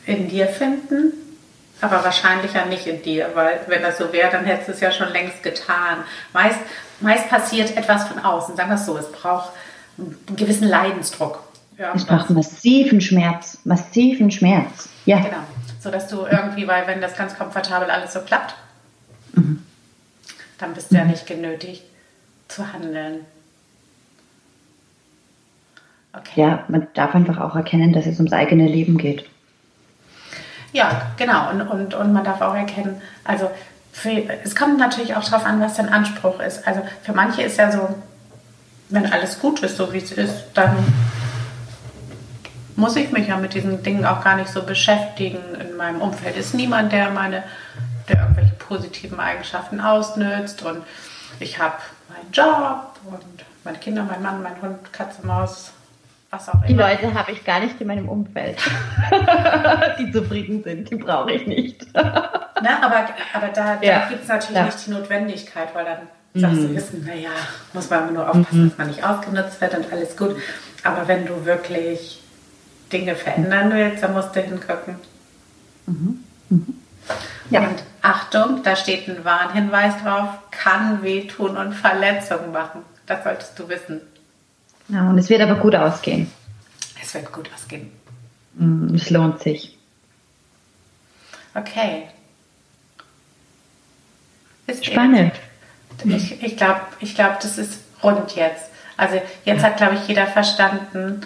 in 0.07 0.29
dir 0.29 0.49
finden, 0.49 1.13
aber 1.81 2.05
wahrscheinlich 2.05 2.53
ja 2.55 2.67
nicht 2.67 2.87
in 2.87 3.03
dir, 3.03 3.31
weil 3.35 3.61
wenn 3.69 3.83
das 3.83 3.99
so 3.99 4.13
wäre, 4.13 4.31
dann 4.31 4.45
hättest 4.45 4.69
du 4.69 4.73
es 4.73 4.81
ja 4.81 4.93
schon 4.93 5.11
längst 5.11 5.43
getan. 5.43 6.05
Meist, 6.33 6.59
meist 7.01 7.29
passiert 7.29 7.77
etwas 7.77 8.09
von 8.09 8.19
außen, 8.19 8.57
sagen 8.57 8.71
wir 8.71 8.75
es 8.75 8.87
so, 8.87 8.99
es 8.99 9.11
braucht 9.11 9.51
einen 9.99 10.37
gewissen 10.37 10.69
Leidensdruck. 10.69 11.50
Ja, 11.81 11.95
es 11.95 12.05
braucht 12.05 12.29
massiven 12.29 13.01
Schmerz, 13.01 13.59
massiven 13.65 14.31
Schmerz. 14.31 14.91
Ja. 15.07 15.17
Genau. 15.21 15.39
So 15.81 15.91
dass 15.91 16.09
du 16.09 16.27
irgendwie, 16.27 16.69
weil 16.69 16.87
wenn 16.87 17.01
das 17.01 17.17
ganz 17.17 17.39
komfortabel 17.39 17.91
alles 17.91 18.13
so 18.13 18.21
klappt, 18.21 18.55
mhm. 19.33 19.63
dann 20.59 20.75
bist 20.75 20.91
du 20.91 20.97
mhm. 20.97 21.01
ja 21.01 21.07
nicht 21.07 21.27
genötigt 21.27 21.83
zu 22.49 22.71
handeln. 22.71 23.25
Okay. 26.13 26.43
Ja, 26.43 26.65
man 26.69 26.87
darf 26.93 27.15
einfach 27.15 27.41
auch 27.41 27.57
erkennen, 27.57 27.95
dass 27.95 28.05
es 28.05 28.19
ums 28.19 28.35
eigene 28.35 28.67
Leben 28.67 28.99
geht. 28.99 29.25
Ja, 30.75 31.13
genau. 31.17 31.49
Und, 31.49 31.63
und, 31.63 31.95
und 31.95 32.13
man 32.13 32.25
darf 32.25 32.43
auch 32.43 32.55
erkennen, 32.55 33.01
also 33.25 33.51
für, 33.91 34.29
es 34.45 34.55
kommt 34.55 34.79
natürlich 34.79 35.17
auch 35.17 35.25
darauf 35.25 35.47
an, 35.47 35.63
was 35.63 35.77
dein 35.77 35.89
Anspruch 35.89 36.41
ist. 36.41 36.67
Also 36.69 36.83
für 37.03 37.15
manche 37.15 37.41
ist 37.41 37.57
ja 37.57 37.73
so, 37.73 37.89
wenn 38.91 39.11
alles 39.11 39.39
gut 39.41 39.61
ist, 39.61 39.79
so 39.79 39.95
wie 39.95 39.99
es 39.99 40.13
ist, 40.13 40.45
dann 40.53 40.77
muss 42.81 42.97
ich 42.97 43.13
mich 43.13 43.29
ja 43.29 43.37
mit 43.37 43.55
diesen 43.55 43.83
Dingen 43.83 44.05
auch 44.05 44.25
gar 44.25 44.37
nicht 44.37 44.49
so 44.49 44.63
beschäftigen. 44.63 45.39
In 45.61 45.77
meinem 45.77 46.01
Umfeld 46.01 46.37
ist 46.37 46.55
niemand, 46.55 46.93
der 46.93 47.11
meine, 47.11 47.45
der 48.09 48.21
irgendwelche 48.23 48.55
positiven 48.55 49.21
Eigenschaften 49.21 49.81
ausnützt 49.81 50.63
und 50.63 50.83
ich 51.39 51.59
habe 51.59 51.77
meinen 52.09 52.33
Job 52.33 52.99
und 53.05 53.45
meine 53.65 53.79
Kinder, 53.79 54.03
mein 54.03 54.23
Mann, 54.23 54.43
mein 54.43 54.61
Hund, 54.63 54.93
Katze, 54.93 55.27
Maus, 55.27 55.73
was 56.31 56.49
auch 56.49 56.55
immer. 56.55 56.67
Die 56.67 56.75
Leute 56.75 57.15
habe 57.15 57.33
ich 57.33 57.45
gar 57.45 57.61
nicht 57.61 57.81
in 57.81 57.87
meinem 57.87 58.09
Umfeld, 58.09 58.59
die 59.99 60.11
zufrieden 60.11 60.63
sind. 60.65 60.91
Die 60.91 60.97
brauche 60.97 61.33
ich 61.33 61.47
nicht. 61.47 61.87
Na, 61.93 62.83
aber, 62.83 63.09
aber 63.35 63.49
da, 63.55 63.79
ja. 63.83 64.01
da 64.01 64.09
gibt 64.09 64.23
es 64.23 64.29
natürlich 64.29 64.57
ja. 64.57 64.65
nicht 64.65 64.87
die 64.87 64.91
Notwendigkeit, 64.91 65.75
weil 65.75 65.85
dann 65.85 65.99
sagst 66.35 66.61
mhm. 66.61 66.69
du, 66.69 66.75
wissen, 66.75 67.05
naja, 67.07 67.31
muss 67.73 67.91
man 67.91 68.15
nur 68.15 68.27
aufpassen, 68.27 68.65
mhm. 68.65 68.69
dass 68.71 68.79
man 68.79 68.87
nicht 68.87 69.05
ausgenutzt 69.05 69.61
wird 69.61 69.75
und 69.75 69.93
alles 69.93 70.17
gut. 70.17 70.37
Aber 70.85 71.09
wenn 71.09 71.27
du 71.27 71.45
wirklich 71.45 72.20
Dinge 72.93 73.15
verändern 73.15 73.71
willst, 73.73 74.03
dann 74.03 74.13
musst 74.13 74.35
du 74.35 74.41
hingucken. 74.41 74.97
Mhm. 75.87 76.25
Mhm. 76.49 76.75
Ja. 77.51 77.61
Und 77.61 77.83
Achtung, 78.03 78.63
da 78.63 78.77
steht 78.77 79.09
ein 79.09 79.25
Warnhinweis 79.25 80.03
drauf, 80.03 80.29
kann 80.51 81.03
wehtun 81.03 81.57
und 81.57 81.73
Verletzungen 81.73 82.53
machen. 82.53 82.83
Das 83.07 83.25
solltest 83.25 83.59
du 83.59 83.69
wissen. 83.69 84.01
Ja, 84.89 85.09
und 85.09 85.19
es 85.19 85.29
wird 85.29 85.41
aber 85.41 85.57
gut 85.57 85.75
ausgehen. 85.75 86.31
Es 87.03 87.15
wird 87.15 87.33
gut 87.33 87.51
ausgehen. 87.55 87.91
Mhm, 88.55 88.95
es 88.95 89.11
lohnt 89.11 89.41
sich. 89.41 89.77
Okay. 91.55 92.09
Ist 94.67 94.87
Spannend. 94.87 95.33
Ich, 96.05 96.43
ich 96.43 96.57
glaube, 96.57 96.81
ich 97.01 97.15
glaub, 97.15 97.41
das 97.41 97.59
ist 97.59 97.81
rund 98.03 98.35
jetzt. 98.37 98.71
Also 98.97 99.21
jetzt 99.45 99.65
hat, 99.65 99.77
glaube 99.77 99.97
ich, 99.97 100.09
jeder 100.09 100.27
verstanden, 100.27 101.23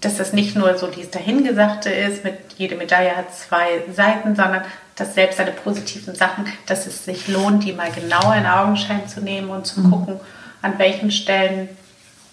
dass 0.00 0.16
das 0.16 0.32
nicht 0.32 0.56
nur 0.56 0.78
so 0.78 0.86
dieses 0.86 1.10
Dahingesagte 1.10 1.90
ist, 1.90 2.24
mit 2.24 2.34
jede 2.56 2.76
Medaille 2.76 3.14
hat 3.14 3.34
zwei 3.34 3.82
Seiten, 3.92 4.34
sondern 4.34 4.62
dass 4.96 5.14
selbst 5.14 5.36
seine 5.36 5.50
positiven 5.50 6.14
Sachen, 6.14 6.46
dass 6.66 6.86
es 6.86 7.04
sich 7.04 7.28
lohnt, 7.28 7.64
die 7.64 7.72
mal 7.72 7.90
genauer 7.90 8.34
in 8.36 8.46
Augenschein 8.46 9.06
zu 9.06 9.20
nehmen 9.20 9.50
und 9.50 9.66
zu 9.66 9.80
mhm. 9.80 9.90
gucken, 9.90 10.20
an 10.62 10.78
welchen 10.78 11.10
Stellen 11.10 11.68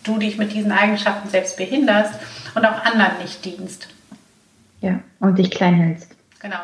du 0.04 0.20
dich 0.20 0.38
mit 0.38 0.54
diesen 0.54 0.72
Eigenschaften 0.72 1.30
selbst 1.30 1.58
behinderst 1.58 2.14
und 2.56 2.66
auch 2.66 2.86
anderen 2.86 3.18
nicht 3.22 3.44
dienst. 3.44 3.90
Ja, 4.80 5.00
und 5.20 5.38
dich 5.38 5.52
klein 5.52 5.76
hältst. 5.76 6.16
Genau. 6.40 6.60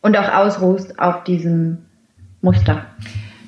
Und 0.00 0.16
auch 0.16 0.32
ausruhst 0.32 0.98
auf 0.98 1.24
diesem 1.24 1.84
Muster. 2.40 2.86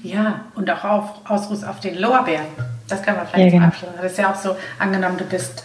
Ja, 0.03 0.47
und 0.55 0.68
auch 0.70 0.85
auf, 0.85 1.31
ausruhst 1.31 1.66
auf 1.66 1.81
den 1.81 1.97
Lorbeeren. 1.97 2.47
Das 2.88 3.03
kann 3.03 3.16
man 3.16 3.27
vielleicht 3.27 3.53
ja, 3.53 3.59
genau. 3.59 3.66
abschließen. 3.66 3.97
Das 4.03 4.12
ist 4.12 4.18
ja 4.18 4.33
auch 4.33 4.37
so, 4.37 4.57
angenommen, 4.79 5.16
du 5.16 5.25
bist 5.25 5.64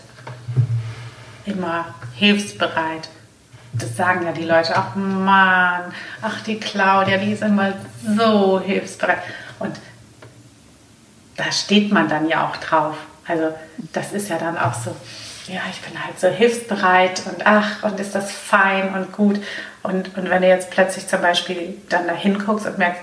immer 1.50 1.94
hilfsbereit. 2.16 3.10
Das 3.74 3.96
sagen 3.96 4.26
ja 4.26 4.32
die 4.32 4.46
Leute, 4.46 4.76
ach 4.76 4.96
Mann, 4.96 5.94
ach 6.22 6.42
die 6.42 6.60
Claudia, 6.60 7.18
die 7.18 7.34
ist 7.34 7.44
immer 7.44 7.74
so 8.18 8.60
hilfsbereit. 8.60 9.20
Und 9.60 9.76
da 11.38 11.52
steht 11.52 11.92
man 11.92 12.10
dann 12.10 12.28
ja 12.28 12.48
auch 12.48 12.58
drauf. 12.58 12.96
Also 13.28 13.54
das 13.94 14.12
ist 14.12 14.30
ja 14.30 14.38
dann 14.38 14.58
auch 14.58 14.74
so, 14.74 14.96
ja, 15.48 15.62
ich 15.72 15.82
bin 15.82 16.04
halt 16.04 16.20
so 16.20 16.28
hilfsbereit 16.28 17.22
und 17.28 17.46
ach, 17.46 17.84
und 17.84 18.00
ist 18.00 18.16
das 18.16 18.32
fein 18.32 18.94
und 18.94 19.12
gut. 19.12 19.40
Und, 19.84 20.18
und 20.18 20.30
wenn 20.30 20.42
du 20.42 20.48
jetzt 20.48 20.72
plötzlich 20.72 21.08
zum 21.08 21.22
Beispiel 21.22 21.78
dann 21.90 22.08
da 22.08 22.14
hinguckst 22.14 22.66
und 22.66 22.78
merkst, 22.78 23.02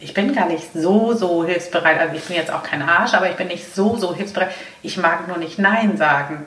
ich 0.00 0.14
bin 0.14 0.34
gar 0.34 0.46
nicht 0.46 0.72
so, 0.74 1.12
so 1.14 1.44
hilfsbereit, 1.44 1.98
also 1.98 2.14
ich 2.14 2.24
bin 2.24 2.36
jetzt 2.36 2.52
auch 2.52 2.62
kein 2.62 2.82
Arsch, 2.82 3.14
aber 3.14 3.30
ich 3.30 3.36
bin 3.36 3.48
nicht 3.48 3.74
so, 3.74 3.96
so 3.96 4.14
hilfsbereit. 4.14 4.52
Ich 4.82 4.96
mag 4.96 5.26
nur 5.26 5.38
nicht 5.38 5.58
Nein 5.58 5.96
sagen. 5.96 6.46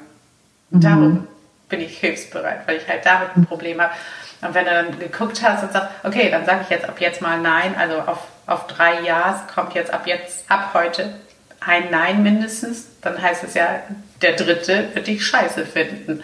Mhm. 0.70 1.28
Bin 1.72 1.82
ich 1.82 1.98
hilfsbereit, 1.98 2.68
weil 2.68 2.78
ich 2.78 2.88
halt 2.88 3.06
damit 3.06 3.36
ein 3.36 3.46
Problem 3.48 3.82
habe. 3.82 3.94
Und 4.42 4.54
wenn 4.54 4.66
du 4.66 4.72
dann 4.72 5.00
geguckt 5.00 5.42
hast 5.42 5.64
und 5.64 5.72
sagst, 5.72 5.90
okay, 6.04 6.30
dann 6.30 6.46
sage 6.46 6.62
ich 6.64 6.70
jetzt 6.70 6.88
ab 6.88 7.00
jetzt 7.00 7.22
mal 7.22 7.40
Nein, 7.40 7.76
also 7.76 8.00
auf, 8.02 8.28
auf 8.46 8.68
drei 8.68 9.02
Ja's 9.02 9.48
kommt 9.54 9.74
jetzt 9.74 9.94
ab 9.94 10.06
jetzt, 10.06 10.50
ab 10.52 10.72
heute 10.74 11.16
ein 11.60 11.90
Nein 11.90 12.24
mindestens, 12.24 12.88
dann 13.02 13.22
heißt 13.22 13.44
es 13.44 13.54
ja, 13.54 13.82
der 14.22 14.34
dritte 14.34 14.94
wird 14.94 15.08
dich 15.08 15.26
scheiße 15.26 15.66
finden. 15.66 16.24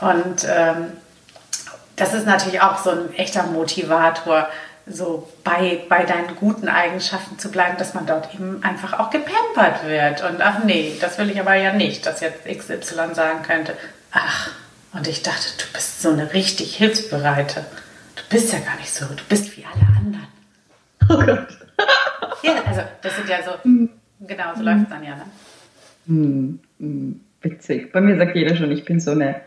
Und 0.00 0.46
ähm, 0.48 0.96
das 1.96 2.14
ist 2.14 2.26
natürlich 2.26 2.60
auch 2.60 2.78
so 2.78 2.90
ein 2.90 3.14
echter 3.14 3.44
Motivator, 3.44 4.48
so 4.86 5.28
bei, 5.44 5.80
bei 5.88 6.04
deinen 6.04 6.36
guten 6.36 6.68
Eigenschaften 6.68 7.38
zu 7.38 7.50
bleiben, 7.50 7.78
dass 7.78 7.94
man 7.94 8.06
dort 8.06 8.34
eben 8.34 8.62
einfach 8.62 8.98
auch 8.98 9.10
gepampert 9.10 9.86
wird. 9.86 10.22
Und 10.22 10.40
ach 10.40 10.64
nee, 10.64 10.96
das 11.00 11.18
will 11.18 11.30
ich 11.30 11.40
aber 11.40 11.54
ja 11.54 11.72
nicht, 11.72 12.06
dass 12.06 12.20
jetzt 12.20 12.44
XY 12.46 13.14
sagen 13.14 13.42
könnte, 13.42 13.76
ach, 14.10 14.50
und 14.92 15.08
ich 15.08 15.22
dachte, 15.22 15.46
du 15.58 15.72
bist 15.72 16.02
so 16.02 16.10
eine 16.10 16.32
richtig 16.34 16.76
hilfsbereite. 16.76 17.64
Du 18.16 18.22
bist 18.28 18.52
ja 18.52 18.58
gar 18.58 18.76
nicht 18.76 18.92
so, 18.92 19.06
du 19.06 19.24
bist 19.28 19.56
wie 19.56 19.64
alle 19.64 19.86
anderen. 19.96 20.26
Oh 21.08 21.18
Gott. 21.18 21.48
Ja, 22.42 22.62
also 22.64 22.82
das 23.02 23.16
sind 23.16 23.28
ja 23.28 23.42
so, 23.42 23.50
hm. 23.62 23.88
genau, 24.20 24.54
so 24.56 24.62
läuft 24.62 24.84
es 24.84 24.88
dann 24.88 25.04
ja. 25.04 25.16
Ne? 25.16 25.24
Hm, 26.06 26.60
hm, 26.78 27.20
witzig. 27.40 27.92
Bei 27.92 28.00
mir 28.00 28.16
sagt 28.16 28.36
jeder 28.36 28.56
schon, 28.56 28.70
ich 28.70 28.84
bin 28.84 29.00
so 29.00 29.10
eine 29.10 29.40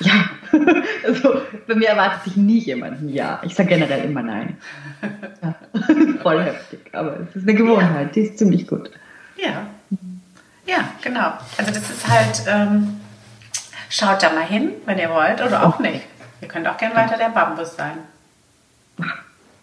ja, 0.00 0.12
also 1.06 1.42
bei 1.66 1.74
mir 1.74 1.88
erwartet 1.88 2.24
sich 2.24 2.36
nie 2.36 2.58
jemand 2.58 3.00
ein 3.00 3.08
Ja. 3.08 3.40
Ich 3.42 3.54
sage 3.54 3.70
generell 3.70 4.04
immer 4.04 4.22
Nein. 4.22 4.56
Ja. 5.42 5.54
Voll 6.22 6.42
heftig, 6.42 6.80
aber 6.92 7.18
es 7.20 7.36
ist 7.36 7.48
eine 7.48 7.54
Gewohnheit, 7.54 8.06
ja. 8.06 8.12
die 8.12 8.20
ist 8.20 8.38
ziemlich 8.38 8.66
gut. 8.66 8.90
Ja, 9.36 9.66
ja, 10.66 10.78
genau. 11.02 11.32
Also 11.56 11.72
das 11.72 11.90
ist 11.90 12.08
halt, 12.08 12.42
ähm, 12.48 13.00
schaut 13.88 14.22
da 14.22 14.30
mal 14.30 14.44
hin, 14.44 14.72
wenn 14.84 14.98
ihr 14.98 15.10
wollt, 15.10 15.40
oder 15.40 15.64
auch 15.64 15.78
nicht. 15.78 16.04
Ihr 16.40 16.48
könnt 16.48 16.66
auch 16.66 16.76
gerne 16.76 16.94
weiter 16.94 17.16
der 17.16 17.28
Bambus 17.28 17.76
sein. 17.76 17.98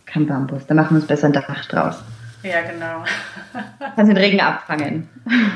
Kein 0.05 0.25
Bambus, 0.27 0.65
da 0.65 0.73
machen 0.73 0.91
wir 0.91 0.95
uns 0.97 1.07
besser 1.07 1.27
ein 1.27 1.33
Dach 1.33 1.65
draus. 1.65 1.97
Ja, 2.41 2.61
genau. 2.61 3.03
Kannst 3.95 4.09
den 4.09 4.17
Regen 4.17 4.39
abfangen. 4.41 5.09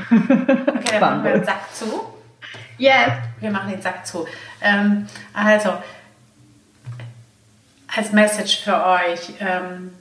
Okay, 0.09 0.83
dann 0.91 1.01
machen 1.01 1.23
wir 1.23 1.33
den 1.33 1.43
Sack 1.43 1.73
zu. 1.73 1.85
Yes. 2.77 3.11
Wir 3.39 3.51
machen 3.51 3.71
den 3.71 3.81
Sack 3.81 4.05
zu. 4.05 4.27
Ähm, 4.61 5.07
also, 5.33 5.73
als 7.95 8.11
Message 8.11 8.63
für 8.63 8.85
euch, 8.85 9.33
ähm, 9.39 9.93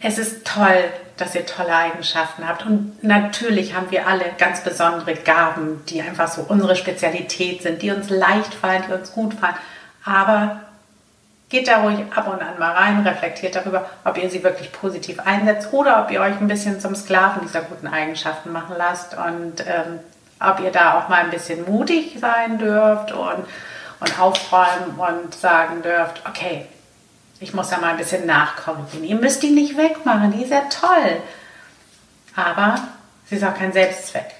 es 0.00 0.18
ist 0.18 0.46
toll, 0.46 0.84
dass 1.16 1.34
ihr 1.34 1.46
tolle 1.46 1.74
Eigenschaften 1.74 2.46
habt. 2.46 2.66
Und 2.66 3.02
natürlich 3.02 3.74
haben 3.74 3.90
wir 3.90 4.06
alle 4.06 4.24
ganz 4.38 4.62
besondere 4.62 5.14
Gaben, 5.14 5.82
die 5.88 6.02
einfach 6.02 6.28
so 6.28 6.42
unsere 6.42 6.76
Spezialität 6.76 7.62
sind, 7.62 7.82
die 7.82 7.90
uns 7.90 8.10
leicht 8.10 8.52
fallen, 8.52 8.84
die 8.88 8.92
uns 8.92 9.12
gut 9.12 9.34
fallen. 9.34 9.56
Aber 10.04 10.60
geht 11.48 11.68
da 11.68 11.82
ruhig 11.82 11.98
ab 12.14 12.28
und 12.28 12.42
an 12.42 12.58
mal 12.58 12.72
rein, 12.72 13.06
reflektiert 13.06 13.56
darüber, 13.56 13.88
ob 14.04 14.18
ihr 14.18 14.28
sie 14.28 14.42
wirklich 14.42 14.72
positiv 14.72 15.20
einsetzt 15.20 15.72
oder 15.72 16.02
ob 16.02 16.10
ihr 16.10 16.20
euch 16.20 16.38
ein 16.40 16.48
bisschen 16.48 16.80
zum 16.80 16.94
Sklaven 16.94 17.42
dieser 17.42 17.62
guten 17.62 17.86
Eigenschaften 17.86 18.52
machen 18.52 18.74
lasst 18.76 19.16
und 19.16 19.60
ähm, 19.66 20.00
ob 20.40 20.60
ihr 20.60 20.70
da 20.70 20.98
auch 20.98 21.08
mal 21.08 21.24
ein 21.24 21.30
bisschen 21.30 21.64
mutig 21.64 22.18
sein 22.20 22.58
dürft 22.58 23.12
und, 23.12 23.44
und 24.00 24.20
aufräumen 24.20 24.96
und 24.96 25.34
sagen 25.34 25.82
dürft, 25.82 26.22
okay, 26.28 26.66
ich 27.40 27.54
muss 27.54 27.70
da 27.70 27.78
mal 27.78 27.90
ein 27.90 27.96
bisschen 27.96 28.26
nachkorrigieren. 28.26 29.04
Ihr 29.04 29.16
müsst 29.16 29.42
die 29.42 29.50
nicht 29.50 29.76
wegmachen, 29.76 30.32
die 30.32 30.42
ist 30.42 30.50
ja 30.50 30.62
toll. 30.70 31.20
Aber 32.34 32.76
sie 33.26 33.36
ist 33.36 33.44
auch 33.44 33.54
kein 33.54 33.72
Selbstzweck. 33.72 34.34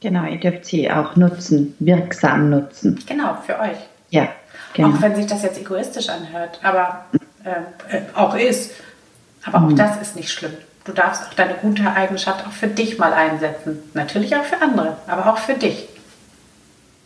Genau, 0.00 0.24
ihr 0.24 0.38
dürft 0.38 0.66
sie 0.66 0.90
auch 0.90 1.14
nutzen, 1.14 1.76
wirksam 1.78 2.50
nutzen. 2.50 3.00
Genau, 3.06 3.36
für 3.46 3.58
euch. 3.60 3.78
Ja, 4.10 4.28
genau. 4.74 4.88
Auch 4.88 5.00
wenn 5.00 5.14
sich 5.14 5.26
das 5.26 5.42
jetzt 5.42 5.60
egoistisch 5.60 6.08
anhört, 6.08 6.58
aber 6.62 7.04
äh, 7.44 7.96
äh, 7.96 8.02
auch 8.14 8.34
ist. 8.34 8.72
Aber 9.44 9.58
auch 9.58 9.70
mhm. 9.70 9.76
das 9.76 10.00
ist 10.00 10.16
nicht 10.16 10.30
schlimm. 10.30 10.54
Du 10.84 10.92
darfst 10.92 11.22
auch 11.28 11.34
deine 11.34 11.54
gute 11.54 11.90
Eigenschaft 11.92 12.46
auch 12.46 12.52
für 12.52 12.66
dich 12.66 12.98
mal 12.98 13.12
einsetzen. 13.12 13.78
Natürlich 13.94 14.34
auch 14.34 14.44
für 14.44 14.60
andere, 14.60 14.96
aber 15.06 15.32
auch 15.32 15.38
für 15.38 15.54
dich. 15.54 15.88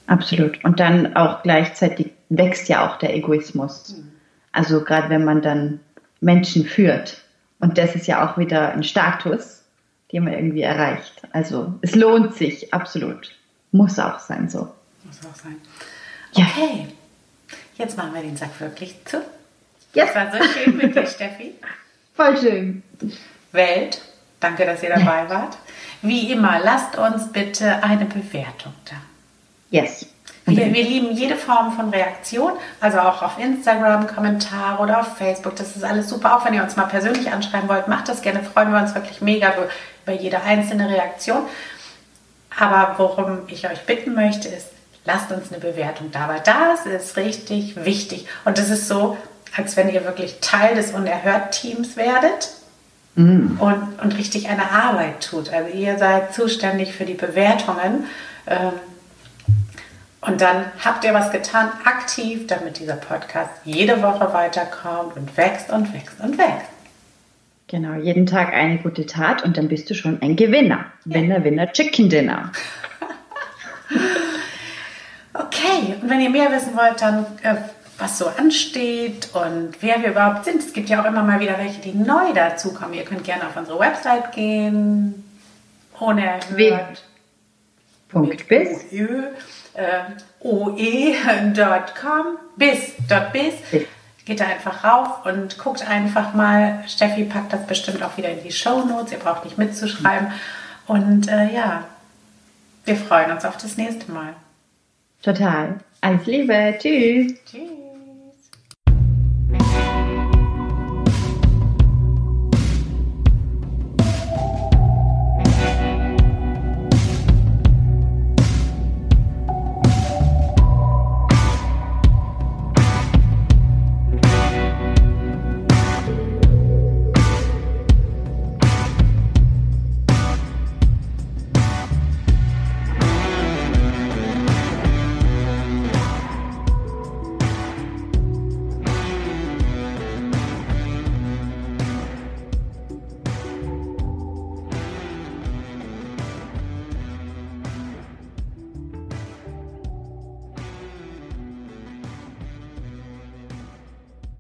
Absolut. 0.06 0.64
Und 0.64 0.80
dann 0.80 1.16
auch 1.16 1.42
gleichzeitig 1.42 2.12
wächst 2.28 2.68
ja 2.68 2.88
auch 2.88 2.98
der 2.98 3.14
Egoismus. 3.14 3.96
Also 4.52 4.82
gerade 4.82 5.10
wenn 5.10 5.24
man 5.24 5.42
dann 5.42 5.80
Menschen 6.20 6.64
führt. 6.64 7.20
Und 7.60 7.78
das 7.78 7.94
ist 7.94 8.06
ja 8.06 8.26
auch 8.26 8.38
wieder 8.38 8.72
ein 8.72 8.82
Status, 8.82 9.64
den 10.12 10.24
man 10.24 10.32
irgendwie 10.32 10.62
erreicht. 10.62 11.22
Also 11.32 11.74
es 11.82 11.94
lohnt 11.94 12.34
sich, 12.34 12.72
absolut. 12.72 13.34
Muss 13.72 13.98
auch 13.98 14.18
sein 14.18 14.48
so. 14.48 14.72
Muss 15.04 15.20
auch 15.20 15.34
sein. 15.34 15.56
Okay. 16.32 16.86
Ja. 16.86 17.54
Jetzt 17.84 17.96
machen 17.96 18.14
wir 18.14 18.22
den 18.22 18.36
Sack 18.36 18.58
wirklich 18.60 18.96
zu. 19.04 19.18
Yes. 19.92 20.12
Das 20.12 20.14
war 20.14 20.32
so 20.32 20.44
schön 20.48 20.76
mit 20.76 20.94
dir, 20.94 21.06
Steffi. 21.06 21.54
Voll 22.14 22.36
schön. 22.38 22.82
Welt. 23.57 24.01
Danke, 24.40 24.66
dass 24.66 24.83
ihr 24.83 24.90
dabei 24.90 25.29
wart. 25.29 25.57
Wie 26.03 26.31
immer, 26.31 26.61
lasst 26.62 26.97
uns 26.97 27.33
bitte 27.33 27.83
eine 27.83 28.05
Bewertung 28.05 28.75
da. 28.85 28.97
Yes. 29.71 30.07
Wir, 30.45 30.73
wir, 30.73 30.85
lieben 30.85 31.11
jede 31.11 31.35
Form 31.35 31.73
von 31.73 31.90
Reaktion, 31.90 32.53
also 32.81 33.01
auch 33.01 33.21
auf 33.21 33.37
Instagram, 33.37 34.07
Kommentare 34.07 34.81
oder 34.81 35.01
auf 35.01 35.16
Facebook. 35.16 35.57
Das 35.57 35.75
ist 35.75 35.83
alles 35.83 36.09
super. 36.09 36.37
Auch 36.37 36.45
wenn 36.45 36.55
ihr 36.55 36.62
uns 36.62 36.77
mal 36.77 36.85
persönlich 36.85 37.33
anschreiben 37.33 37.69
wollt, 37.69 37.88
macht 37.88 38.09
das 38.09 38.23
gerne. 38.23 38.45
Freuen 38.45 38.71
wir 38.71 38.79
uns 38.79 38.95
wirklich 38.95 39.21
mega 39.21 39.53
über 40.05 40.12
jede 40.12 40.40
einzelne 40.42 40.88
Reaktion. 40.88 41.42
Aber 42.57 42.95
worum 42.99 43.40
ich 43.49 43.69
euch 43.69 43.81
bitten 43.87 44.14
möchte, 44.14 44.47
ist, 44.47 44.69
lasst 45.05 45.33
uns 45.33 45.51
eine 45.51 45.61
Bewertung 45.61 46.12
da, 46.12 46.29
weil 46.29 46.40
das 46.45 46.87
ist 46.87 47.16
richtig 47.16 47.85
wichtig. 47.85 48.29
Und 48.45 48.61
es 48.61 48.71
ist 48.71 48.87
so, 48.87 49.16
als 49.57 49.77
wenn 49.77 49.88
ihr 49.88 50.05
wirklich 50.05 50.38
Teil 50.40 50.77
des 50.77 50.92
Unerhört-Teams 50.92 51.97
werdet 51.97 52.51
mhm. 53.16 53.59
und, 53.59 54.00
und 54.02 54.16
richtig 54.16 54.48
eine 54.48 54.70
Arbeit 54.70 55.29
tut. 55.29 55.52
Also 55.52 55.76
ihr 55.76 55.98
seid 55.98 56.33
zuständig 56.33 56.92
für 56.92 57.05
die 57.05 57.14
Bewertungen. 57.14 58.05
Ähm, 58.46 58.72
und 60.20 60.40
dann 60.40 60.66
habt 60.85 61.05
ihr 61.05 61.14
was 61.14 61.31
getan, 61.31 61.70
aktiv, 61.85 62.46
damit 62.46 62.79
dieser 62.79 62.96
Podcast 62.96 63.50
jede 63.64 64.02
Woche 64.02 64.33
weiterkommt 64.33 65.16
und 65.16 65.37
wächst 65.37 65.70
und 65.70 65.92
wächst 65.92 66.20
und 66.20 66.38
wächst. 66.38 66.70
Genau, 67.68 67.94
jeden 67.94 68.26
Tag 68.26 68.52
eine 68.52 68.79
gute 68.79 69.07
Tat 69.07 69.42
und 69.42 69.57
dann 69.57 69.68
bist 69.68 69.90
du 69.90 69.94
schon 69.94 70.22
ein 70.22 70.37
Gewinner. 70.37 70.87
Ja. 71.05 71.14
Winner, 71.14 71.44
Winner, 71.44 71.72
Chicken 71.72 72.09
Dinner. 72.09 72.52
okay, 75.35 75.96
und 76.00 76.09
wenn 76.09 76.20
ihr 76.20 76.31
mehr 76.31 76.50
wissen 76.52 76.76
wollt, 76.76 77.00
dann 77.02 77.26
äh, 77.42 77.57
was 77.98 78.18
so 78.18 78.26
ansteht 78.26 79.30
und 79.35 79.74
wer 79.80 80.02
wir 80.02 80.11
überhaupt 80.11 80.44
sind. 80.44 80.61
Es 80.61 80.72
gibt 80.72 80.88
ja 80.88 81.00
auch 81.00 81.06
immer 81.06 81.22
mal 81.22 81.40
wieder 81.40 81.59
welche, 81.59 81.80
die 81.80 81.94
neu 81.94 82.32
dazukommen. 82.35 82.94
Ihr 82.94 83.04
könnt 83.04 83.24
gerne 83.24 83.46
auf 83.46 83.56
unsere 83.56 83.78
Website 83.78 84.32
gehen. 84.32 85.24
Ohne 85.98 86.40
Punkt 88.09 88.48
bis. 88.48 88.85
oe.com 90.40 92.26
bis.biz. 92.56 93.54
Geht 94.24 94.40
da 94.40 94.46
einfach 94.46 94.85
rauf 94.85 95.24
und 95.24 95.56
guckt 95.59 95.88
einfach 95.88 96.35
mal. 96.35 96.82
Steffi 96.88 97.24
packt 97.24 97.52
das 97.52 97.66
bestimmt 97.66 98.02
auch 98.02 98.16
wieder 98.16 98.30
in 98.30 98.42
die 98.42 98.52
Show 98.52 98.85
Notes. 98.85 99.12
Ihr 99.12 99.18
braucht 99.18 99.44
nicht 99.44 99.56
mitzuschreiben. 99.56 100.32
Und 100.87 101.28
äh, 101.28 101.54
ja, 101.54 101.85
wir 102.85 102.96
freuen 102.96 103.30
uns 103.30 103.44
auf 103.44 103.56
das 103.56 103.76
nächste 103.76 104.11
Mal. 104.11 104.35
Total. 105.22 105.76
Alles 106.00 106.26
Liebe. 106.26 106.76
Tschüss. 106.78 107.35
Tschüss. 107.44 107.75